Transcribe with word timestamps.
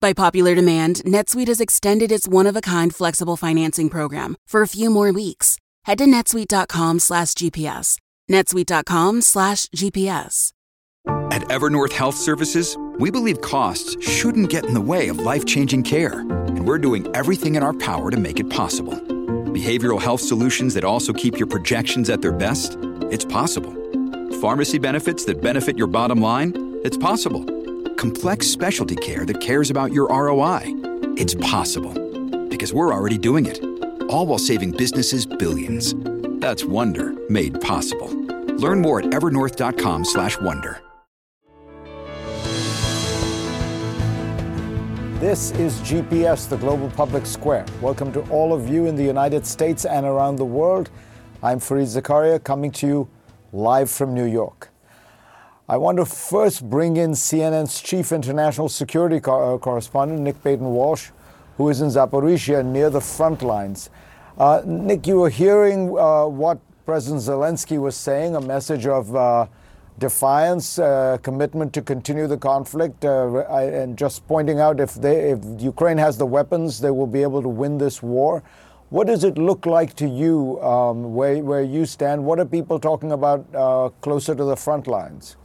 By 0.00 0.12
popular 0.12 0.54
demand, 0.54 0.96
NetSuite 1.04 1.48
has 1.48 1.60
extended 1.60 2.12
its 2.12 2.28
one-of-a-kind 2.28 2.94
flexible 2.94 3.36
financing 3.36 3.88
program 3.88 4.36
for 4.46 4.62
a 4.62 4.68
few 4.68 4.90
more 4.90 5.12
weeks. 5.12 5.58
Head 5.84 5.98
to 5.98 6.04
netsuite.com 6.04 7.00
slash 7.00 7.32
GPS. 7.34 7.98
netsuite.com 8.30 9.22
slash 9.22 9.66
GPS. 9.66 10.52
At 11.30 11.42
Evernorth 11.42 11.92
Health 11.92 12.16
Services, 12.16 12.76
we 12.98 13.10
believe 13.10 13.40
costs 13.40 13.96
shouldn't 14.06 14.50
get 14.50 14.64
in 14.66 14.74
the 14.74 14.80
way 14.80 15.08
of 15.08 15.18
life-changing 15.18 15.82
care, 15.82 16.20
and 16.20 16.66
we're 16.66 16.78
doing 16.78 17.06
everything 17.16 17.54
in 17.56 17.62
our 17.62 17.72
power 17.72 18.10
to 18.10 18.16
make 18.16 18.38
it 18.38 18.50
possible. 18.50 18.94
Behavioral 18.94 20.00
health 20.00 20.20
solutions 20.20 20.74
that 20.74 20.84
also 20.84 21.12
keep 21.12 21.38
your 21.38 21.46
projections 21.48 22.08
at 22.08 22.22
their 22.22 22.32
best? 22.32 22.76
It's 23.10 23.24
possible. 23.24 23.74
Pharmacy 24.40 24.78
benefits 24.78 25.24
that 25.24 25.40
benefit 25.40 25.76
your 25.76 25.88
bottom 25.88 26.20
line? 26.20 26.80
It's 26.84 26.96
possible. 26.96 27.44
Complex 27.98 28.46
specialty 28.46 28.94
care 28.94 29.26
that 29.26 29.40
cares 29.40 29.70
about 29.70 29.92
your 29.92 30.06
ROI? 30.06 30.60
It's 31.16 31.34
possible. 31.34 31.92
Because 32.46 32.72
we're 32.72 32.94
already 32.94 33.18
doing 33.18 33.44
it. 33.44 33.60
All 34.08 34.24
while 34.24 34.38
saving 34.38 34.70
businesses 34.70 35.26
billions. 35.26 35.96
That's 36.38 36.64
Wonder 36.64 37.14
made 37.28 37.60
possible. 37.60 38.06
Learn 38.54 38.80
more 38.80 39.00
at 39.00 39.06
evernorth.com/wonder. 39.06 40.80
This 45.18 45.50
is 45.58 45.80
GPS, 45.80 46.46
the 46.46 46.56
Global 46.56 46.90
Public 46.90 47.26
Square. 47.26 47.66
Welcome 47.80 48.12
to 48.12 48.20
all 48.30 48.54
of 48.54 48.68
you 48.68 48.86
in 48.86 48.94
the 48.94 49.02
United 49.02 49.44
States 49.44 49.84
and 49.84 50.06
around 50.06 50.36
the 50.36 50.44
world. 50.44 50.88
I'm 51.42 51.58
Fareed 51.58 51.88
Zakaria 51.88 52.38
coming 52.44 52.70
to 52.78 52.86
you 52.86 53.08
live 53.52 53.90
from 53.90 54.14
New 54.14 54.26
York. 54.26 54.70
I 55.70 55.76
want 55.76 55.98
to 55.98 56.06
first 56.06 56.70
bring 56.70 56.96
in 56.96 57.10
CNN's 57.10 57.82
chief 57.82 58.10
international 58.10 58.70
security 58.70 59.20
co- 59.20 59.56
uh, 59.56 59.58
correspondent, 59.58 60.22
Nick 60.22 60.42
Paton 60.42 60.72
Walsh, 60.72 61.10
who 61.58 61.68
is 61.68 61.82
in 61.82 61.88
Zaporizhia 61.88 62.64
near 62.64 62.88
the 62.88 63.02
front 63.02 63.42
lines. 63.42 63.90
Uh, 64.38 64.62
Nick, 64.64 65.06
you 65.06 65.18
were 65.18 65.28
hearing 65.28 65.90
uh, 65.98 66.24
what 66.24 66.58
President 66.86 67.20
Zelensky 67.20 67.78
was 67.78 67.94
saying, 67.96 68.34
a 68.34 68.40
message 68.40 68.86
of 68.86 69.14
uh, 69.14 69.46
defiance, 69.98 70.78
uh, 70.78 71.18
commitment 71.22 71.74
to 71.74 71.82
continue 71.82 72.26
the 72.26 72.38
conflict, 72.38 73.04
uh, 73.04 73.40
and 73.50 73.98
just 73.98 74.26
pointing 74.26 74.60
out 74.60 74.80
if, 74.80 74.94
they, 74.94 75.32
if 75.32 75.40
Ukraine 75.58 75.98
has 75.98 76.16
the 76.16 76.24
weapons, 76.24 76.80
they 76.80 76.90
will 76.90 77.06
be 77.06 77.20
able 77.20 77.42
to 77.42 77.48
win 77.50 77.76
this 77.76 78.02
war. 78.02 78.42
What 78.88 79.06
does 79.06 79.22
it 79.22 79.36
look 79.36 79.66
like 79.66 79.92
to 79.96 80.08
you 80.08 80.58
um, 80.62 81.12
where, 81.12 81.44
where 81.44 81.62
you 81.62 81.84
stand? 81.84 82.24
What 82.24 82.38
are 82.38 82.46
people 82.46 82.78
talking 82.78 83.12
about 83.12 84.00
closer 84.00 84.34
to 84.34 84.44
the 84.44 84.56
front 84.56 84.86
lines? 84.86 85.36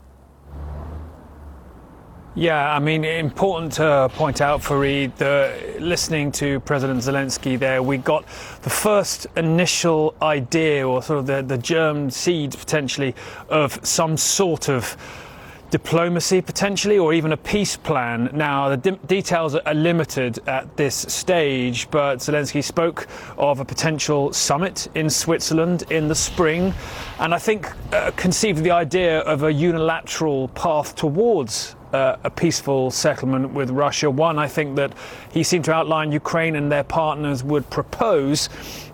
Yeah, 2.36 2.74
I 2.74 2.80
mean, 2.80 3.04
important 3.04 3.74
to 3.74 4.10
point 4.14 4.40
out, 4.40 4.60
Fareed, 4.60 5.14
that 5.18 5.80
listening 5.80 6.32
to 6.32 6.58
President 6.58 6.98
Zelensky 6.98 7.56
there, 7.56 7.80
we 7.80 7.96
got 7.96 8.26
the 8.62 8.70
first 8.70 9.28
initial 9.36 10.16
idea 10.20 10.84
or 10.84 11.00
sort 11.00 11.20
of 11.20 11.26
the, 11.26 11.42
the 11.42 11.58
germ 11.58 12.10
seed 12.10 12.50
potentially 12.58 13.14
of 13.48 13.78
some 13.86 14.16
sort 14.16 14.68
of 14.68 14.96
diplomacy 15.70 16.40
potentially 16.40 16.98
or 16.98 17.12
even 17.12 17.30
a 17.30 17.36
peace 17.36 17.76
plan. 17.76 18.30
Now, 18.32 18.68
the 18.68 18.76
de- 18.78 19.06
details 19.06 19.54
are 19.54 19.74
limited 19.74 20.40
at 20.48 20.76
this 20.76 20.94
stage, 20.94 21.88
but 21.92 22.18
Zelensky 22.18 22.64
spoke 22.64 23.06
of 23.38 23.60
a 23.60 23.64
potential 23.64 24.32
summit 24.32 24.88
in 24.96 25.08
Switzerland 25.08 25.84
in 25.90 26.08
the 26.08 26.14
spring, 26.16 26.74
and 27.20 27.32
I 27.32 27.38
think 27.38 27.72
uh, 27.92 28.10
conceived 28.16 28.64
the 28.64 28.72
idea 28.72 29.20
of 29.20 29.44
a 29.44 29.52
unilateral 29.52 30.48
path 30.48 30.96
towards 30.96 31.76
uh, 31.94 32.16
a 32.24 32.30
peaceful 32.30 32.90
settlement 32.90 33.52
with 33.52 33.70
Russia. 33.70 34.10
One, 34.10 34.36
I 34.36 34.48
think 34.48 34.74
that 34.76 34.92
he 35.30 35.44
seemed 35.44 35.64
to 35.66 35.72
outline 35.72 36.10
Ukraine 36.10 36.56
and 36.56 36.70
their 36.70 36.82
partners 36.82 37.44
would 37.44 37.70
propose. 37.70 38.48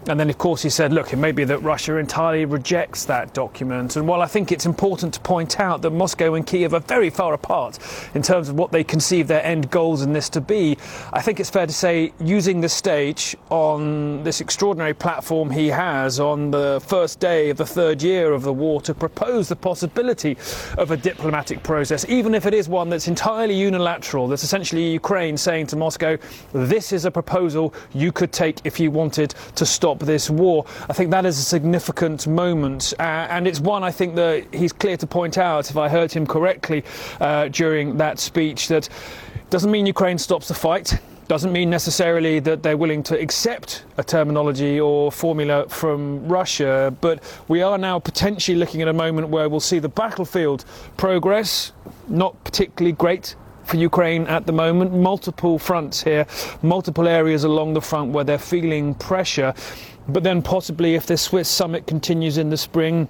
And 0.09 0.19
then, 0.19 0.31
of 0.31 0.39
course, 0.39 0.63
he 0.63 0.71
said, 0.71 0.95
look, 0.95 1.13
it 1.13 1.17
may 1.17 1.31
be 1.31 1.45
that 1.45 1.59
Russia 1.59 1.97
entirely 1.99 2.47
rejects 2.47 3.05
that 3.05 3.35
document. 3.35 3.97
And 3.97 4.09
while 4.09 4.23
I 4.23 4.27
think 4.27 4.51
it's 4.51 4.65
important 4.65 5.15
to 5.15 5.21
point 5.21 5.61
out 5.61 5.83
that 5.83 5.91
Moscow 5.91 6.35
and 6.35 6.47
Kiev 6.47 6.73
are 6.73 6.81
very 6.81 7.11
far 7.11 7.35
apart 7.35 7.79
in 8.15 8.23
terms 8.23 8.49
of 8.49 8.55
what 8.57 8.73
they 8.73 8.83
conceive 8.83 9.29
their 9.29 9.45
end 9.45 9.71
goals 9.71 10.01
in 10.01 10.15
this 10.15 10.31
to 10.31 10.41
be, 10.41 10.79
I 11.13 11.21
think 11.21 11.39
it's 11.39 11.51
fair 11.51 11.67
to 11.67 11.73
say, 11.73 12.13
using 12.19 12.63
the 12.63 12.69
stage 12.69 13.37
on 13.51 14.23
this 14.25 14.41
extraordinary 14.41 14.95
platform 14.95 15.51
he 15.51 15.69
has 15.69 16.19
on 16.19 16.51
the 16.51 16.81
first 16.87 17.21
day 17.21 17.51
of 17.51 17.59
the 17.59 17.67
third 17.67 18.03
year 18.03 18.33
of 18.33 18.43
the 18.43 18.53
war 18.53 18.81
to 18.83 18.95
propose 18.95 19.49
the 19.49 19.57
possibility 19.57 20.39
of 20.79 20.93
a 20.93 20.97
diplomatic 20.97 21.63
process, 21.63 22.07
even 22.09 22.35
if 22.35 22.47
it 22.47 22.55
is 22.55 22.71
one 22.71 22.89
that's 22.89 23.07
entirely 23.07 23.55
unilateral, 23.55 24.29
that's 24.29 24.45
essentially 24.45 24.93
Ukraine 24.93 25.37
saying 25.37 25.67
to 25.69 25.77
Moscow, 25.77 26.17
this 26.53 26.93
is 26.93 27.05
a 27.05 27.11
proposal 27.11 27.75
you 27.93 28.13
could 28.13 28.33
take 28.33 28.61
if 28.65 28.81
you 28.81 28.91
wanted 28.91 29.35
to 29.57 29.67
stop 29.67 29.90
this 29.99 30.31
war. 30.31 30.65
I 30.89 30.93
think 30.93 31.11
that 31.11 31.27
is 31.27 31.39
a 31.39 31.43
significant 31.43 32.27
moment, 32.27 32.95
uh, 32.99 33.03
and 33.03 33.47
it's 33.47 33.61
one 33.61 33.83
I 33.83 33.91
think 33.91 34.15
that 34.15 34.55
he's 34.55 34.73
clear 34.73 34.97
to 34.97 35.07
point 35.07 35.37
out, 35.37 35.71
if 35.71 35.77
I 35.77 35.89
heard 35.89 36.13
him 36.13 36.27
correctly 36.27 36.85
uh, 37.21 37.49
during 37.49 37.97
that 37.99 38.19
speech, 38.19 38.69
that 38.69 38.89
doesn't 39.51 39.71
mean 39.71 39.87
Ukraine 39.87 40.19
stops 40.19 40.49
the 40.49 40.55
fight 40.55 40.99
doesn't 41.31 41.53
mean 41.53 41.71
necessarily 41.71 42.41
that 42.41 42.65
they're 42.65 42.77
willing 42.77 43.05
to 43.05 43.17
accept 43.17 43.85
a 43.99 44.03
terminology 44.03 44.81
or 44.81 45.13
formula 45.13 45.65
from 45.69 46.27
Russia, 46.27 46.93
but 47.01 47.23
we 47.47 47.63
are 47.63 47.79
now 47.79 48.01
potentially 48.01 48.59
looking 48.59 48.83
at 48.83 48.89
a 48.89 48.93
moment 48.93 49.29
where 49.29 49.49
we'll 49.49 49.61
see 49.61 49.79
the 49.79 49.89
battlefield 49.89 50.65
progress, 50.97 51.71
not 52.09 52.43
particularly 52.43 52.91
great 52.91 53.37
for 53.71 53.77
Ukraine 53.77 54.27
at 54.27 54.47
the 54.47 54.53
moment. 54.53 54.93
Multiple 54.93 55.59
fronts 55.59 56.03
here, 56.03 56.27
multiple 56.63 57.07
areas 57.07 57.45
along 57.45 57.75
the 57.75 57.81
front 57.81 58.11
where 58.11 58.25
they're 58.25 58.39
feeling 58.39 58.95
pressure. 58.95 59.55
But 60.09 60.25
then 60.25 60.43
possibly 60.43 60.97
if 60.97 61.07
this 61.07 61.23
Swiss 61.23 61.49
summit 61.49 61.87
continues 61.87 62.37
in 62.37 62.51
the 62.51 62.57
spring, 62.57 63.09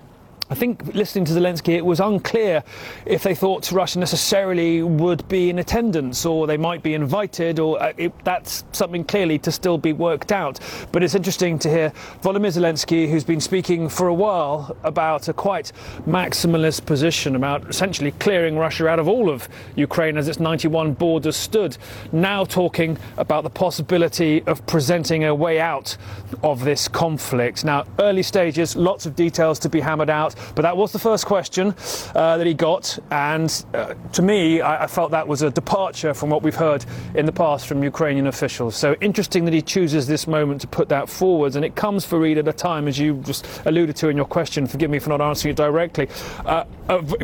I 0.50 0.56
think 0.56 0.96
listening 0.96 1.24
to 1.26 1.32
Zelensky, 1.32 1.76
it 1.76 1.86
was 1.86 2.00
unclear 2.00 2.64
if 3.06 3.22
they 3.22 3.36
thought 3.36 3.70
Russia 3.70 4.00
necessarily 4.00 4.82
would 4.82 5.28
be 5.28 5.48
in 5.48 5.60
attendance 5.60 6.26
or 6.26 6.48
they 6.48 6.56
might 6.56 6.82
be 6.82 6.94
invited, 6.94 7.60
or 7.60 7.80
uh, 7.80 7.92
it, 7.96 8.12
that's 8.24 8.64
something 8.72 9.04
clearly 9.04 9.38
to 9.38 9.52
still 9.52 9.78
be 9.78 9.92
worked 9.92 10.32
out. 10.32 10.58
But 10.90 11.04
it's 11.04 11.14
interesting 11.14 11.56
to 11.60 11.70
hear 11.70 11.92
Volodymyr 12.22 12.52
Zelensky, 12.52 13.08
who's 13.08 13.22
been 13.22 13.40
speaking 13.40 13.88
for 13.88 14.08
a 14.08 14.14
while 14.14 14.76
about 14.82 15.28
a 15.28 15.32
quite 15.32 15.70
maximalist 16.04 16.84
position, 16.84 17.36
about 17.36 17.70
essentially 17.70 18.10
clearing 18.10 18.58
Russia 18.58 18.88
out 18.88 18.98
of 18.98 19.06
all 19.06 19.30
of 19.30 19.48
Ukraine 19.76 20.16
as 20.16 20.26
its 20.26 20.40
91 20.40 20.94
borders 20.94 21.36
stood, 21.36 21.78
now 22.10 22.44
talking 22.44 22.98
about 23.18 23.44
the 23.44 23.50
possibility 23.50 24.42
of 24.48 24.66
presenting 24.66 25.22
a 25.22 25.34
way 25.34 25.60
out 25.60 25.96
of 26.42 26.64
this 26.64 26.88
conflict. 26.88 27.64
Now, 27.64 27.84
early 28.00 28.24
stages, 28.24 28.74
lots 28.74 29.06
of 29.06 29.14
details 29.14 29.60
to 29.60 29.68
be 29.68 29.78
hammered 29.78 30.10
out. 30.10 30.34
But 30.54 30.62
that 30.62 30.76
was 30.76 30.92
the 30.92 30.98
first 30.98 31.26
question 31.26 31.74
uh, 32.14 32.36
that 32.36 32.46
he 32.46 32.54
got, 32.54 32.98
and 33.10 33.64
uh, 33.74 33.94
to 34.12 34.22
me, 34.22 34.60
I, 34.60 34.84
I, 34.84 34.86
felt 34.86 35.10
that 35.10 35.26
was 35.26 35.42
a 35.42 35.50
departure 35.50 36.14
from 36.14 36.30
what 36.30 36.42
we've 36.42 36.54
heard 36.54 36.84
in 37.14 37.26
the 37.26 37.32
past 37.32 37.66
from 37.66 37.82
Ukrainian 37.82 38.26
officials. 38.26 38.76
So 38.76 38.94
interesting 39.00 39.44
that 39.46 39.54
he 39.54 39.62
chooses 39.62 40.06
this 40.06 40.26
moment 40.26 40.60
to 40.60 40.66
put 40.66 40.88
that 40.90 41.08
forwards, 41.08 41.56
and 41.56 41.64
it 41.64 41.74
comes 41.74 42.04
for 42.04 42.20
Fareed 42.20 42.38
at 42.38 42.48
a 42.48 42.52
time, 42.52 42.86
as 42.86 42.98
you 42.98 43.14
just 43.24 43.46
alluded 43.64 43.96
to 43.96 44.08
in 44.08 44.16
your 44.16 44.26
question. 44.26 44.66
Forgive 44.66 44.90
me 44.90 44.98
for 44.98 45.10
not 45.10 45.20
answering 45.20 45.52
it 45.52 45.56
directly. 45.56 46.08
Uh, 46.44 46.64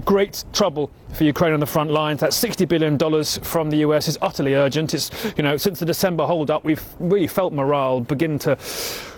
great 0.05 0.45
trouble 0.53 0.91
for 1.13 1.25
Ukraine 1.25 1.53
on 1.53 1.61
the 1.61 1.67
front 1.67 1.91
lines. 1.91 2.21
That 2.21 2.33
60 2.33 2.65
billion 2.65 2.97
dollars 2.97 3.39
from 3.39 3.71
the 3.71 3.79
US 3.79 4.09
is 4.09 4.17
utterly 4.23 4.55
urgent. 4.55 4.95
It's 4.95 5.11
you 5.37 5.43
know 5.43 5.57
since 5.57 5.79
the 5.81 5.87
December 5.87 6.25
holdup, 6.25 6.65
we've 6.65 6.85
really 6.99 7.27
felt 7.27 7.53
morale 7.53 8.01
begin 8.01 8.39
to 8.41 8.57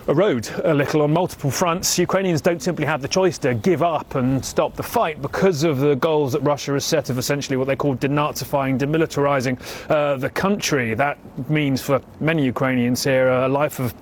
erode 0.07 0.49
a 0.63 0.73
little 0.73 1.01
on 1.01 1.11
multiple 1.11 1.51
fronts. 1.51 1.99
Ukrainians 1.99 2.41
don't 2.41 2.61
simply 2.61 2.85
have 2.85 3.01
the 3.01 3.07
choice 3.07 3.37
to 3.39 3.53
give 3.53 3.83
up 3.83 4.15
and 4.15 4.43
stop 4.43 4.75
the 4.75 4.83
fight 4.83 5.21
because 5.21 5.63
of 5.63 5.79
the 5.79 5.95
goals 5.95 6.33
that 6.33 6.41
Russia 6.41 6.73
has 6.73 6.85
set 6.85 7.09
of 7.09 7.17
essentially 7.17 7.57
what 7.57 7.67
they 7.67 7.75
call 7.75 7.95
denazifying, 7.95 8.79
demilitarizing 8.79 9.59
uh, 9.89 10.17
the 10.17 10.29
country. 10.29 10.93
That 10.93 11.17
means 11.49 11.81
for 11.81 12.01
many 12.19 12.45
Ukrainians 12.45 13.03
here 13.03 13.29
a 13.29 13.47
life 13.47 13.79
of 13.79 13.93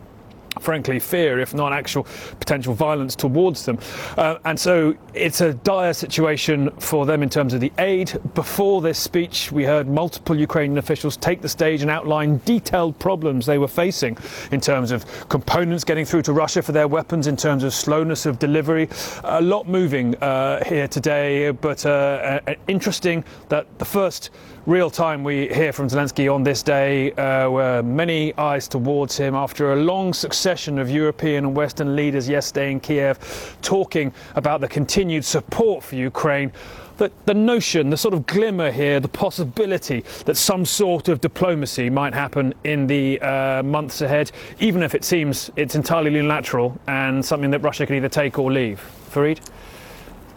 frankly, 0.62 1.00
fear, 1.00 1.40
if 1.40 1.54
not 1.54 1.74
actual 1.74 2.04
potential 2.40 2.74
violence 2.74 3.16
towards 3.16 3.66
them. 3.66 3.80
Uh, 4.18 4.38
and 4.46 4.60
so 4.60 4.96
it's 5.14 5.42
a 5.42 5.54
dire 5.54 5.94
situation 5.94 6.70
for 6.80 7.06
them 7.06 7.24
in 7.24 7.30
terms 7.30 7.54
of 7.54 7.62
the 7.62 7.72
aid. 7.80 8.20
Before 8.34 8.82
this 8.82 9.00
speech, 9.00 9.52
we 9.52 9.64
heard 9.64 9.88
multiple 9.88 10.36
Ukrainian 10.36 10.78
officials 10.78 11.18
take 11.18 11.42
the 11.42 11.50
stage 11.50 11.82
and 11.82 11.92
outline 11.92 12.42
detailed 12.46 12.98
problems 13.00 13.46
they 13.46 13.58
were 13.58 13.68
facing 13.68 14.18
in 14.52 14.62
terms 14.62 14.92
of 14.92 15.06
components 15.30 15.84
getting 15.84 16.06
through 16.06 16.24
to 16.24 16.34
Russia 16.34 16.62
for 16.62 16.72
their 16.72 16.88
weapons, 16.88 17.28
in 17.28 17.36
terms 17.36 17.64
of 17.64 17.74
slowness 17.74 18.26
of 18.26 18.40
delivery. 18.40 18.90
A 19.24 19.42
lot 19.42 19.68
moving 19.68 20.16
uh, 20.18 20.64
here 20.66 20.88
today, 20.88 21.52
but 21.52 21.86
uh, 21.86 22.40
uh 22.48 22.54
interesting 22.68 23.24
that 23.50 23.66
the 23.80 23.86
first 23.86 24.30
real 24.68 24.90
time 24.90 25.24
we 25.24 25.48
hear 25.48 25.72
from 25.72 25.88
Zelensky 25.88 26.32
on 26.32 26.44
this 26.44 26.62
day 26.62 27.14
uh, 27.14 27.82
many 27.84 28.38
eyes 28.38 28.68
towards 28.68 29.16
him 29.16 29.34
after 29.34 29.72
a 29.72 29.78
long 29.78 30.14
succession 30.14 30.78
of 30.78 30.90
European 30.90 31.46
and 31.46 31.56
Western 31.56 31.96
leaders 31.96 32.28
yesterday 32.28 32.74
in 32.74 32.82
Kiev 32.82 33.58
talking 33.62 34.14
about 34.36 34.60
the 34.60 34.68
continued 34.68 35.24
support 35.24 35.86
for 35.86 35.96
Ukraine. 35.96 36.52
That 36.98 37.14
the 37.26 37.34
notion, 37.34 37.90
the 37.90 37.96
sort 37.96 38.14
of 38.14 38.26
glimmer 38.26 38.70
here, 38.70 39.00
the 39.00 39.08
possibility 39.08 40.04
that 40.26 40.36
some 40.36 40.66
sort 40.66 41.08
of 41.08 41.22
diplomacy 41.22 41.90
might 41.90 42.14
happen 42.14 42.54
in 42.66 42.88
the 42.88 43.22
uh, 43.22 43.64
months 43.64 44.02
ahead, 44.02 44.32
even 44.60 44.84
if 44.84 44.94
it 44.94 45.06
seems 45.06 45.50
it's 45.56 45.76
entirely 45.76 46.12
unilateral 46.12 46.78
and 46.88 47.24
something 47.24 47.52
that 47.52 47.60
Russia 47.60 47.86
can 47.86 47.96
either 47.96 48.10
take 48.10 48.38
or 48.38 48.52
leave. 48.52 48.82
Fareed? 49.12 49.40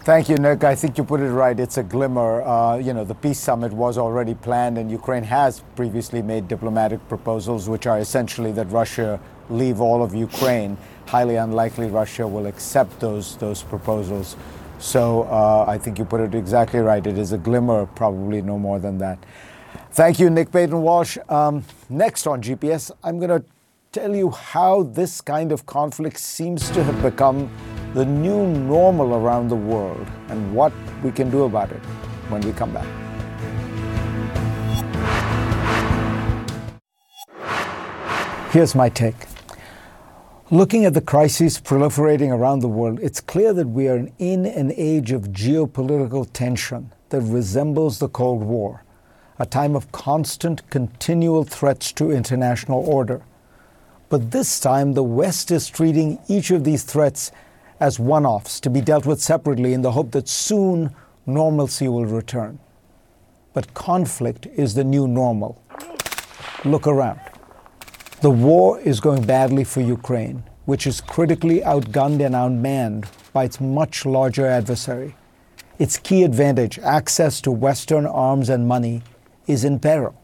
Thank 0.02 0.31
you, 0.31 0.37
Nick. 0.37 0.64
I 0.64 0.75
think 0.75 0.97
you 0.97 1.05
put 1.05 1.20
it 1.20 1.29
right. 1.29 1.61
It's 1.61 1.76
a 1.76 1.82
glimmer. 1.82 2.41
Uh, 2.41 2.79
you 2.79 2.94
know, 2.94 3.05
the 3.05 3.14
peace 3.14 3.38
summit 3.38 3.70
was 3.70 3.99
already 3.99 4.35
planned, 4.35 4.79
and 4.79 4.91
Ukraine 4.91 5.25
has 5.25 5.62
previously 5.76 6.23
made 6.23 6.49
diplomatic 6.49 7.06
proposals, 7.06 7.69
which 7.69 7.87
are 7.87 7.99
essentially 7.99 8.50
that 8.52 8.70
Russia 8.70 9.20
leave 9.50 9.79
all 9.79 10.02
of 10.02 10.14
Ukraine. 10.14 10.79
Highly 11.06 11.37
unlikely 11.37 11.88
Russia 11.88 12.26
will 12.26 12.47
accept 12.47 12.99
those 12.99 13.37
those 13.37 13.62
proposals. 13.62 14.37
So 14.79 15.25
uh, 15.25 15.67
I 15.69 15.76
think 15.76 15.99
you 15.99 16.06
put 16.06 16.23
it 16.23 16.35
exactly 16.35 16.81
right. 16.81 17.06
It 17.06 17.19
is 17.19 17.32
a 17.32 17.38
glimmer, 17.38 17.85
probably 17.85 18.41
no 18.41 18.58
more 18.58 18.79
than 18.79 18.97
that. 18.99 19.19
Thank 19.93 20.19
you, 20.19 20.31
Nick 20.31 20.50
Paton 20.50 20.81
Walsh. 20.81 21.19
Um, 21.29 21.62
next 21.91 22.26
on 22.26 22.41
GPS, 22.41 22.91
I'm 23.05 23.19
going 23.19 23.43
to 23.43 23.44
tell 23.93 24.17
you 24.17 24.31
how 24.31 24.85
this 24.85 25.20
kind 25.20 25.52
of 25.52 25.67
conflict 25.67 26.19
seems 26.19 26.70
to 26.70 26.82
have 26.85 27.02
become 27.02 27.50
the 27.94 28.04
new 28.04 28.46
normal 28.46 29.14
around 29.14 29.48
the 29.48 29.56
world 29.56 30.06
and 30.28 30.54
what 30.54 30.72
we 31.02 31.10
can 31.10 31.28
do 31.28 31.42
about 31.42 31.72
it 31.72 31.81
when 32.28 32.40
we 32.42 32.52
come 32.52 32.72
back. 32.72 32.87
Here's 38.52 38.75
my 38.75 38.88
take. 38.88 39.26
Looking 40.52 40.84
at 40.84 40.94
the 40.94 41.00
crises 41.00 41.60
proliferating 41.60 42.31
around 42.31 42.60
the 42.60 42.69
world, 42.69 42.98
it's 43.00 43.20
clear 43.20 43.52
that 43.52 43.69
we 43.69 43.88
are 43.88 44.08
in 44.19 44.46
an 44.46 44.72
age 44.76 45.12
of 45.12 45.28
geopolitical 45.28 46.28
tension 46.32 46.92
that 47.10 47.20
resembles 47.20 47.98
the 47.98 48.08
Cold 48.08 48.42
War, 48.42 48.84
a 49.38 49.46
time 49.46 49.76
of 49.76 49.92
constant, 49.92 50.69
continual 50.70 51.44
threats 51.44 51.92
to 51.92 52.10
international 52.10 52.81
order. 52.81 53.22
But 54.08 54.32
this 54.32 54.58
time, 54.58 54.94
the 54.94 55.04
West 55.04 55.52
is 55.52 55.69
treating 55.69 56.19
each 56.28 56.50
of 56.50 56.64
these 56.64 56.82
threats 56.82 57.31
as 57.80 57.98
one 57.98 58.26
offs 58.26 58.60
to 58.60 58.70
be 58.70 58.80
dealt 58.80 59.06
with 59.06 59.20
separately 59.20 59.72
in 59.72 59.82
the 59.82 59.92
hope 59.92 60.12
that 60.12 60.28
soon 60.28 60.94
normalcy 61.26 61.88
will 61.88 62.06
return. 62.06 62.58
But 63.54 63.74
conflict 63.74 64.46
is 64.46 64.74
the 64.74 64.84
new 64.84 65.08
normal. 65.08 65.62
Look 66.64 66.86
around. 66.86 67.20
The 68.20 68.30
war 68.30 68.78
is 68.80 69.00
going 69.00 69.24
badly 69.24 69.64
for 69.64 69.80
Ukraine, 69.80 70.44
which 70.66 70.86
is 70.86 71.00
critically 71.00 71.60
outgunned 71.62 72.24
and 72.24 72.34
outmanned 72.34 73.06
by 73.32 73.44
its 73.44 73.60
much 73.60 74.04
larger 74.04 74.46
adversary. 74.46 75.16
Its 75.78 75.96
key 75.96 76.22
advantage, 76.22 76.78
access 76.80 77.40
to 77.40 77.50
Western 77.50 78.04
arms 78.04 78.50
and 78.50 78.68
money, 78.68 79.02
is 79.46 79.64
in 79.64 79.78
peril. 79.78 80.14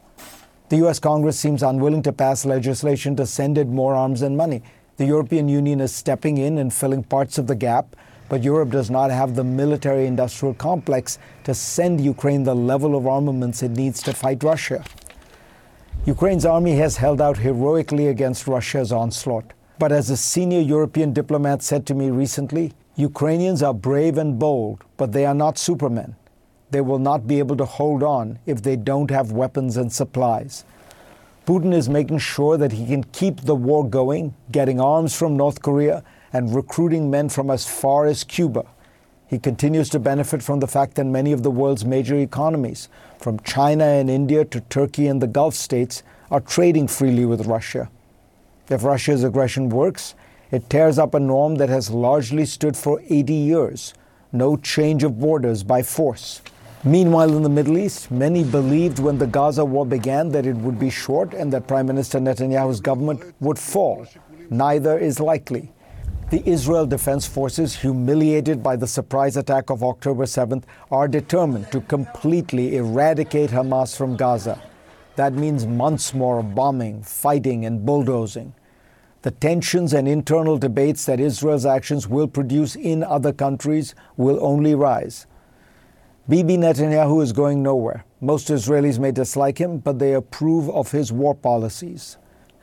The 0.69 0.77
US 0.85 0.99
Congress 0.99 1.39
seems 1.39 1.63
unwilling 1.63 2.03
to 2.03 2.13
pass 2.13 2.45
legislation 2.45 3.15
to 3.15 3.25
send 3.25 3.57
it 3.57 3.67
more 3.67 3.95
arms 3.95 4.21
and 4.21 4.37
money. 4.37 4.61
The 4.97 5.05
European 5.05 5.47
Union 5.47 5.79
is 5.79 5.93
stepping 5.93 6.39
in 6.39 6.57
and 6.57 6.73
filling 6.73 7.03
parts 7.03 7.37
of 7.37 7.45
the 7.45 7.55
gap, 7.55 7.95
but 8.29 8.43
Europe 8.43 8.71
does 8.71 8.89
not 8.89 9.11
have 9.11 9.35
the 9.35 9.43
military 9.43 10.07
industrial 10.07 10.55
complex 10.55 11.19
to 11.43 11.53
send 11.53 12.01
Ukraine 12.01 12.43
the 12.43 12.55
level 12.55 12.95
of 12.95 13.05
armaments 13.05 13.61
it 13.61 13.71
needs 13.71 14.01
to 14.01 14.13
fight 14.13 14.43
Russia. 14.43 14.83
Ukraine's 16.05 16.45
army 16.45 16.75
has 16.77 16.97
held 16.97 17.21
out 17.21 17.37
heroically 17.37 18.07
against 18.07 18.47
Russia's 18.47 18.91
onslaught. 18.91 19.53
But 19.77 19.91
as 19.91 20.09
a 20.09 20.17
senior 20.17 20.61
European 20.61 21.13
diplomat 21.13 21.61
said 21.61 21.85
to 21.85 21.93
me 21.93 22.09
recently, 22.09 22.73
Ukrainians 22.95 23.61
are 23.61 23.75
brave 23.75 24.17
and 24.17 24.39
bold, 24.39 24.83
but 24.97 25.11
they 25.11 25.27
are 25.27 25.35
not 25.35 25.59
supermen. 25.59 26.15
They 26.71 26.81
will 26.81 26.97
not 26.97 27.27
be 27.27 27.37
able 27.37 27.55
to 27.57 27.65
hold 27.65 28.01
on 28.01 28.39
if 28.47 28.63
they 28.63 28.75
don't 28.75 29.11
have 29.11 29.31
weapons 29.31 29.77
and 29.77 29.93
supplies. 29.93 30.65
Putin 31.47 31.73
is 31.73 31.87
making 31.87 32.17
sure 32.17 32.57
that 32.57 32.73
he 32.73 32.85
can 32.85 33.05
keep 33.05 33.39
the 33.39 33.55
war 33.55 33.87
going, 33.87 34.35
getting 34.51 34.81
arms 34.81 35.15
from 35.15 35.37
North 35.37 35.61
Korea 35.61 36.03
and 36.33 36.53
recruiting 36.53 37.09
men 37.09 37.29
from 37.29 37.49
as 37.49 37.65
far 37.65 38.05
as 38.05 38.25
Cuba. 38.25 38.65
He 39.27 39.39
continues 39.39 39.87
to 39.89 39.99
benefit 39.99 40.43
from 40.43 40.59
the 40.59 40.67
fact 40.67 40.95
that 40.95 41.05
many 41.05 41.31
of 41.31 41.43
the 41.43 41.49
world's 41.49 41.85
major 41.85 42.17
economies, 42.17 42.89
from 43.17 43.39
China 43.39 43.85
and 43.85 44.09
India 44.09 44.43
to 44.43 44.59
Turkey 44.59 45.07
and 45.07 45.21
the 45.21 45.27
Gulf 45.27 45.53
states, 45.53 46.03
are 46.29 46.41
trading 46.41 46.89
freely 46.89 47.23
with 47.23 47.47
Russia. 47.47 47.89
If 48.69 48.83
Russia's 48.83 49.23
aggression 49.23 49.69
works, 49.69 50.15
it 50.51 50.69
tears 50.69 50.99
up 50.99 51.13
a 51.13 51.19
norm 51.19 51.55
that 51.55 51.69
has 51.69 51.89
largely 51.89 52.45
stood 52.45 52.75
for 52.75 53.01
80 53.07 53.33
years 53.33 53.93
no 54.33 54.57
change 54.57 55.03
of 55.03 55.19
borders 55.19 55.63
by 55.63 55.81
force. 55.81 56.41
Meanwhile, 56.87 57.35
in 57.35 57.43
the 57.43 57.49
Middle 57.49 57.77
East, 57.77 58.09
many 58.11 58.45
believed 58.45 58.99
when 58.99 59.17
the 59.17 59.27
Gaza 59.27 59.65
war 59.65 59.85
began 59.85 60.29
that 60.29 60.45
it 60.45 60.55
would 60.55 60.79
be 60.79 60.89
short 60.89 61.33
and 61.33 61.51
that 61.51 61.67
Prime 61.67 61.85
Minister 61.85 62.17
Netanyahu's 62.17 62.79
government 62.79 63.35
would 63.41 63.59
fall. 63.59 64.07
Neither 64.49 64.97
is 64.97 65.19
likely. 65.19 65.73
The 66.29 66.41
Israel 66.49 66.85
Defense 66.85 67.27
Forces, 67.27 67.75
humiliated 67.75 68.63
by 68.63 68.77
the 68.77 68.87
surprise 68.87 69.35
attack 69.35 69.69
of 69.69 69.83
October 69.83 70.23
7th, 70.23 70.63
are 70.89 71.09
determined 71.09 71.69
to 71.73 71.81
completely 71.81 72.77
eradicate 72.77 73.49
Hamas 73.49 73.93
from 73.93 74.15
Gaza. 74.15 74.57
That 75.17 75.33
means 75.33 75.67
months 75.67 76.13
more 76.13 76.39
of 76.39 76.55
bombing, 76.55 77.03
fighting, 77.03 77.65
and 77.65 77.85
bulldozing. 77.85 78.53
The 79.23 79.31
tensions 79.31 79.91
and 79.91 80.07
internal 80.07 80.57
debates 80.57 81.03
that 81.03 81.19
Israel's 81.19 81.65
actions 81.65 82.07
will 82.07 82.29
produce 82.29 82.77
in 82.77 83.03
other 83.03 83.33
countries 83.33 83.93
will 84.15 84.39
only 84.41 84.73
rise. 84.73 85.27
Bibi 86.29 86.57
Netanyahu 86.57 87.23
is 87.23 87.31
going 87.31 87.63
nowhere. 87.63 88.03
Most 88.19 88.49
Israelis 88.49 88.99
may 88.99 89.11
dislike 89.13 89.57
him, 89.57 89.77
but 89.77 89.97
they 89.97 90.11
approve 90.11 90.69
of 90.71 90.91
his 90.91 91.09
war 91.09 91.33
policies. 91.33 92.17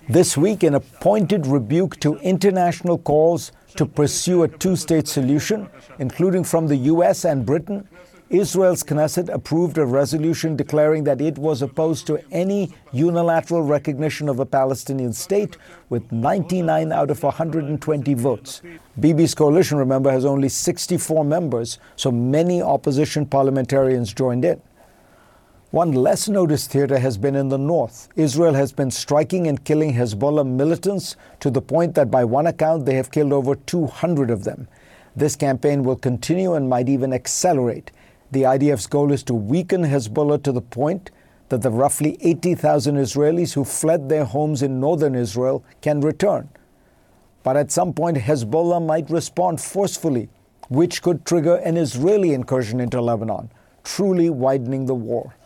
This 0.07 0.37
week, 0.37 0.63
in 0.63 0.75
a 0.75 0.81
pointed 0.81 1.47
rebuke 1.47 1.99
to 2.01 2.19
international 2.19 2.99
calls 2.99 3.53
to 3.77 3.87
pursue 3.87 4.43
a 4.43 4.49
two 4.49 4.77
state 4.77 5.09
solution, 5.09 5.67
including 5.99 6.45
from 6.45 6.67
the 6.67 6.77
US 6.93 7.25
and 7.25 7.47
Britain, 7.47 7.89
Israel's 8.35 8.83
Knesset 8.83 9.33
approved 9.33 9.79
a 9.79 9.87
resolution 9.87 10.57
declaring 10.57 11.05
that 11.05 11.21
it 11.21 11.39
was 11.39 11.63
opposed 11.63 12.05
to 12.09 12.21
any 12.33 12.75
unilateral 12.91 13.63
recognition 13.63 14.29
of 14.29 14.41
a 14.41 14.45
Palestinian 14.45 15.13
state 15.13 15.57
with 15.89 16.11
99 16.11 16.91
out 16.91 17.13
of 17.13 17.23
120 17.23 18.15
votes. 18.15 18.61
Bibi's 18.99 19.37
coalition, 19.37 19.79
remember, 19.79 20.11
has 20.11 20.25
only 20.25 20.49
64 20.49 21.25
members, 21.25 21.79
so 21.95 22.11
many 22.11 22.61
opposition 22.61 23.25
parliamentarians 23.25 24.13
joined 24.13 24.45
in. 24.45 24.61
One 25.71 25.93
less 25.93 26.29
noticed 26.29 26.73
theater 26.73 26.99
has 26.99 27.17
been 27.17 27.37
in 27.37 27.51
the 27.51 27.59
north. 27.59 28.09
Israel 28.17 28.55
has 28.55 28.73
been 28.73 28.91
striking 28.91 29.47
and 29.47 29.65
killing 29.65 29.95
Hezbollah 29.95 30.45
militants 30.45 31.15
to 31.39 31.51
the 31.51 31.63
point 31.63 31.95
that, 31.95 32.11
by 32.11 32.25
one 32.25 32.49
account, 32.49 32.85
they 32.85 32.95
have 32.95 33.13
killed 33.13 33.33
over 33.33 33.55
200 33.55 34.29
of 34.29 34.43
them. 34.43 34.67
This 35.15 35.37
campaign 35.37 35.85
will 35.85 35.95
continue 35.95 36.55
and 36.55 36.69
might 36.69 36.89
even 36.89 37.13
accelerate. 37.13 37.93
The 38.35 38.43
IDF's 38.43 38.89
goal 38.89 39.13
is 39.13 39.23
to 39.25 39.35
weaken 39.35 39.85
Hezbollah 39.85 40.43
to 40.43 40.51
the 40.51 40.61
point 40.61 41.13
that 41.51 41.63
the 41.63 41.71
roughly 41.71 42.19
80,000 42.21 42.97
Israelis 42.97 43.53
who 43.53 43.63
fled 43.63 44.09
their 44.09 44.25
homes 44.25 44.61
in 44.61 44.81
northern 44.81 45.15
Israel 45.15 45.63
can 45.83 46.01
return. 46.01 46.49
But 47.45 47.57
at 47.57 47.71
some 47.71 47.93
point, 47.93 48.17
Hezbollah 48.17 48.85
might 48.85 49.09
respond 49.09 49.61
forcefully, 49.61 50.31
which 50.69 51.01
could 51.01 51.25
trigger 51.25 51.59
an 51.59 51.77
Israeli 51.77 52.35
incursion 52.35 52.81
into 52.81 53.01
Lebanon, 53.01 53.53
truly 53.85 54.31
widening 54.31 54.87
the 54.87 54.97
war. 54.97 55.37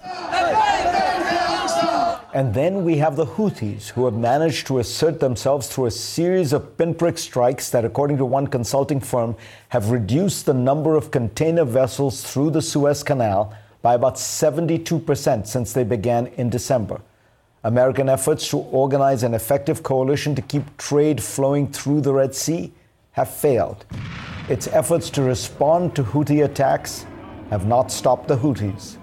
And 2.39 2.55
then 2.55 2.85
we 2.85 2.99
have 2.99 3.17
the 3.17 3.27
Houthis, 3.27 3.89
who 3.89 4.05
have 4.05 4.15
managed 4.15 4.69
to 4.69 4.79
assert 4.79 5.19
themselves 5.19 5.67
through 5.67 5.87
a 5.87 5.91
series 5.91 6.53
of 6.53 6.79
pinprick 6.79 7.19
strikes 7.19 7.69
that, 7.71 7.85
according 7.85 8.19
to 8.19 8.25
one 8.25 8.47
consulting 8.47 9.01
firm, 9.01 9.35
have 9.71 9.91
reduced 9.91 10.47
the 10.47 10.55
number 10.55 10.95
of 10.95 11.11
container 11.11 11.65
vessels 11.65 12.23
through 12.23 12.51
the 12.51 12.63
Suez 12.63 13.03
Canal 13.03 13.53
by 13.83 13.95
about 13.95 14.15
72% 14.15 15.49
since 15.49 15.73
they 15.73 15.83
began 15.83 16.29
in 16.37 16.49
December. 16.49 17.01
American 17.65 18.09
efforts 18.09 18.49
to 18.51 18.59
organize 18.59 19.25
an 19.25 19.35
effective 19.35 19.83
coalition 19.83 20.37
to 20.37 20.43
keep 20.43 20.77
trade 20.77 21.21
flowing 21.21 21.67
through 21.67 22.03
the 22.03 22.15
Red 22.15 22.37
Sea 22.37 22.73
have 23.11 23.29
failed. 23.29 23.85
Its 24.49 24.69
efforts 24.69 25.11
to 25.11 25.23
respond 25.23 25.97
to 25.97 26.05
Houthi 26.05 26.45
attacks 26.45 27.05
have 27.51 27.67
not 27.67 27.91
stopped 27.91 28.29
the 28.29 28.37
Houthis. 28.37 28.98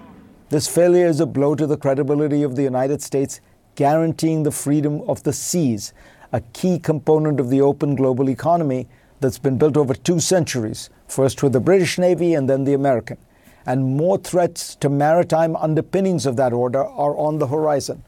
This 0.48 0.68
failure 0.68 1.06
is 1.06 1.18
a 1.18 1.26
blow 1.26 1.56
to 1.56 1.66
the 1.66 1.76
credibility 1.76 2.44
of 2.44 2.54
the 2.54 2.62
United 2.62 3.02
States 3.02 3.40
guaranteeing 3.74 4.44
the 4.44 4.52
freedom 4.52 5.00
of 5.08 5.24
the 5.24 5.32
seas, 5.32 5.92
a 6.32 6.40
key 6.52 6.78
component 6.78 7.40
of 7.40 7.50
the 7.50 7.60
open 7.60 7.96
global 7.96 8.30
economy 8.30 8.86
that's 9.18 9.40
been 9.40 9.58
built 9.58 9.76
over 9.76 9.92
two 9.92 10.20
centuries, 10.20 10.88
first 11.08 11.42
with 11.42 11.52
the 11.52 11.58
British 11.58 11.98
Navy 11.98 12.32
and 12.32 12.48
then 12.48 12.62
the 12.62 12.74
American. 12.74 13.18
And 13.66 13.96
more 13.96 14.18
threats 14.18 14.76
to 14.76 14.88
maritime 14.88 15.56
underpinnings 15.56 16.26
of 16.26 16.36
that 16.36 16.52
order 16.52 16.84
are 16.84 17.16
on 17.16 17.40
the 17.40 17.48
horizon. 17.48 18.04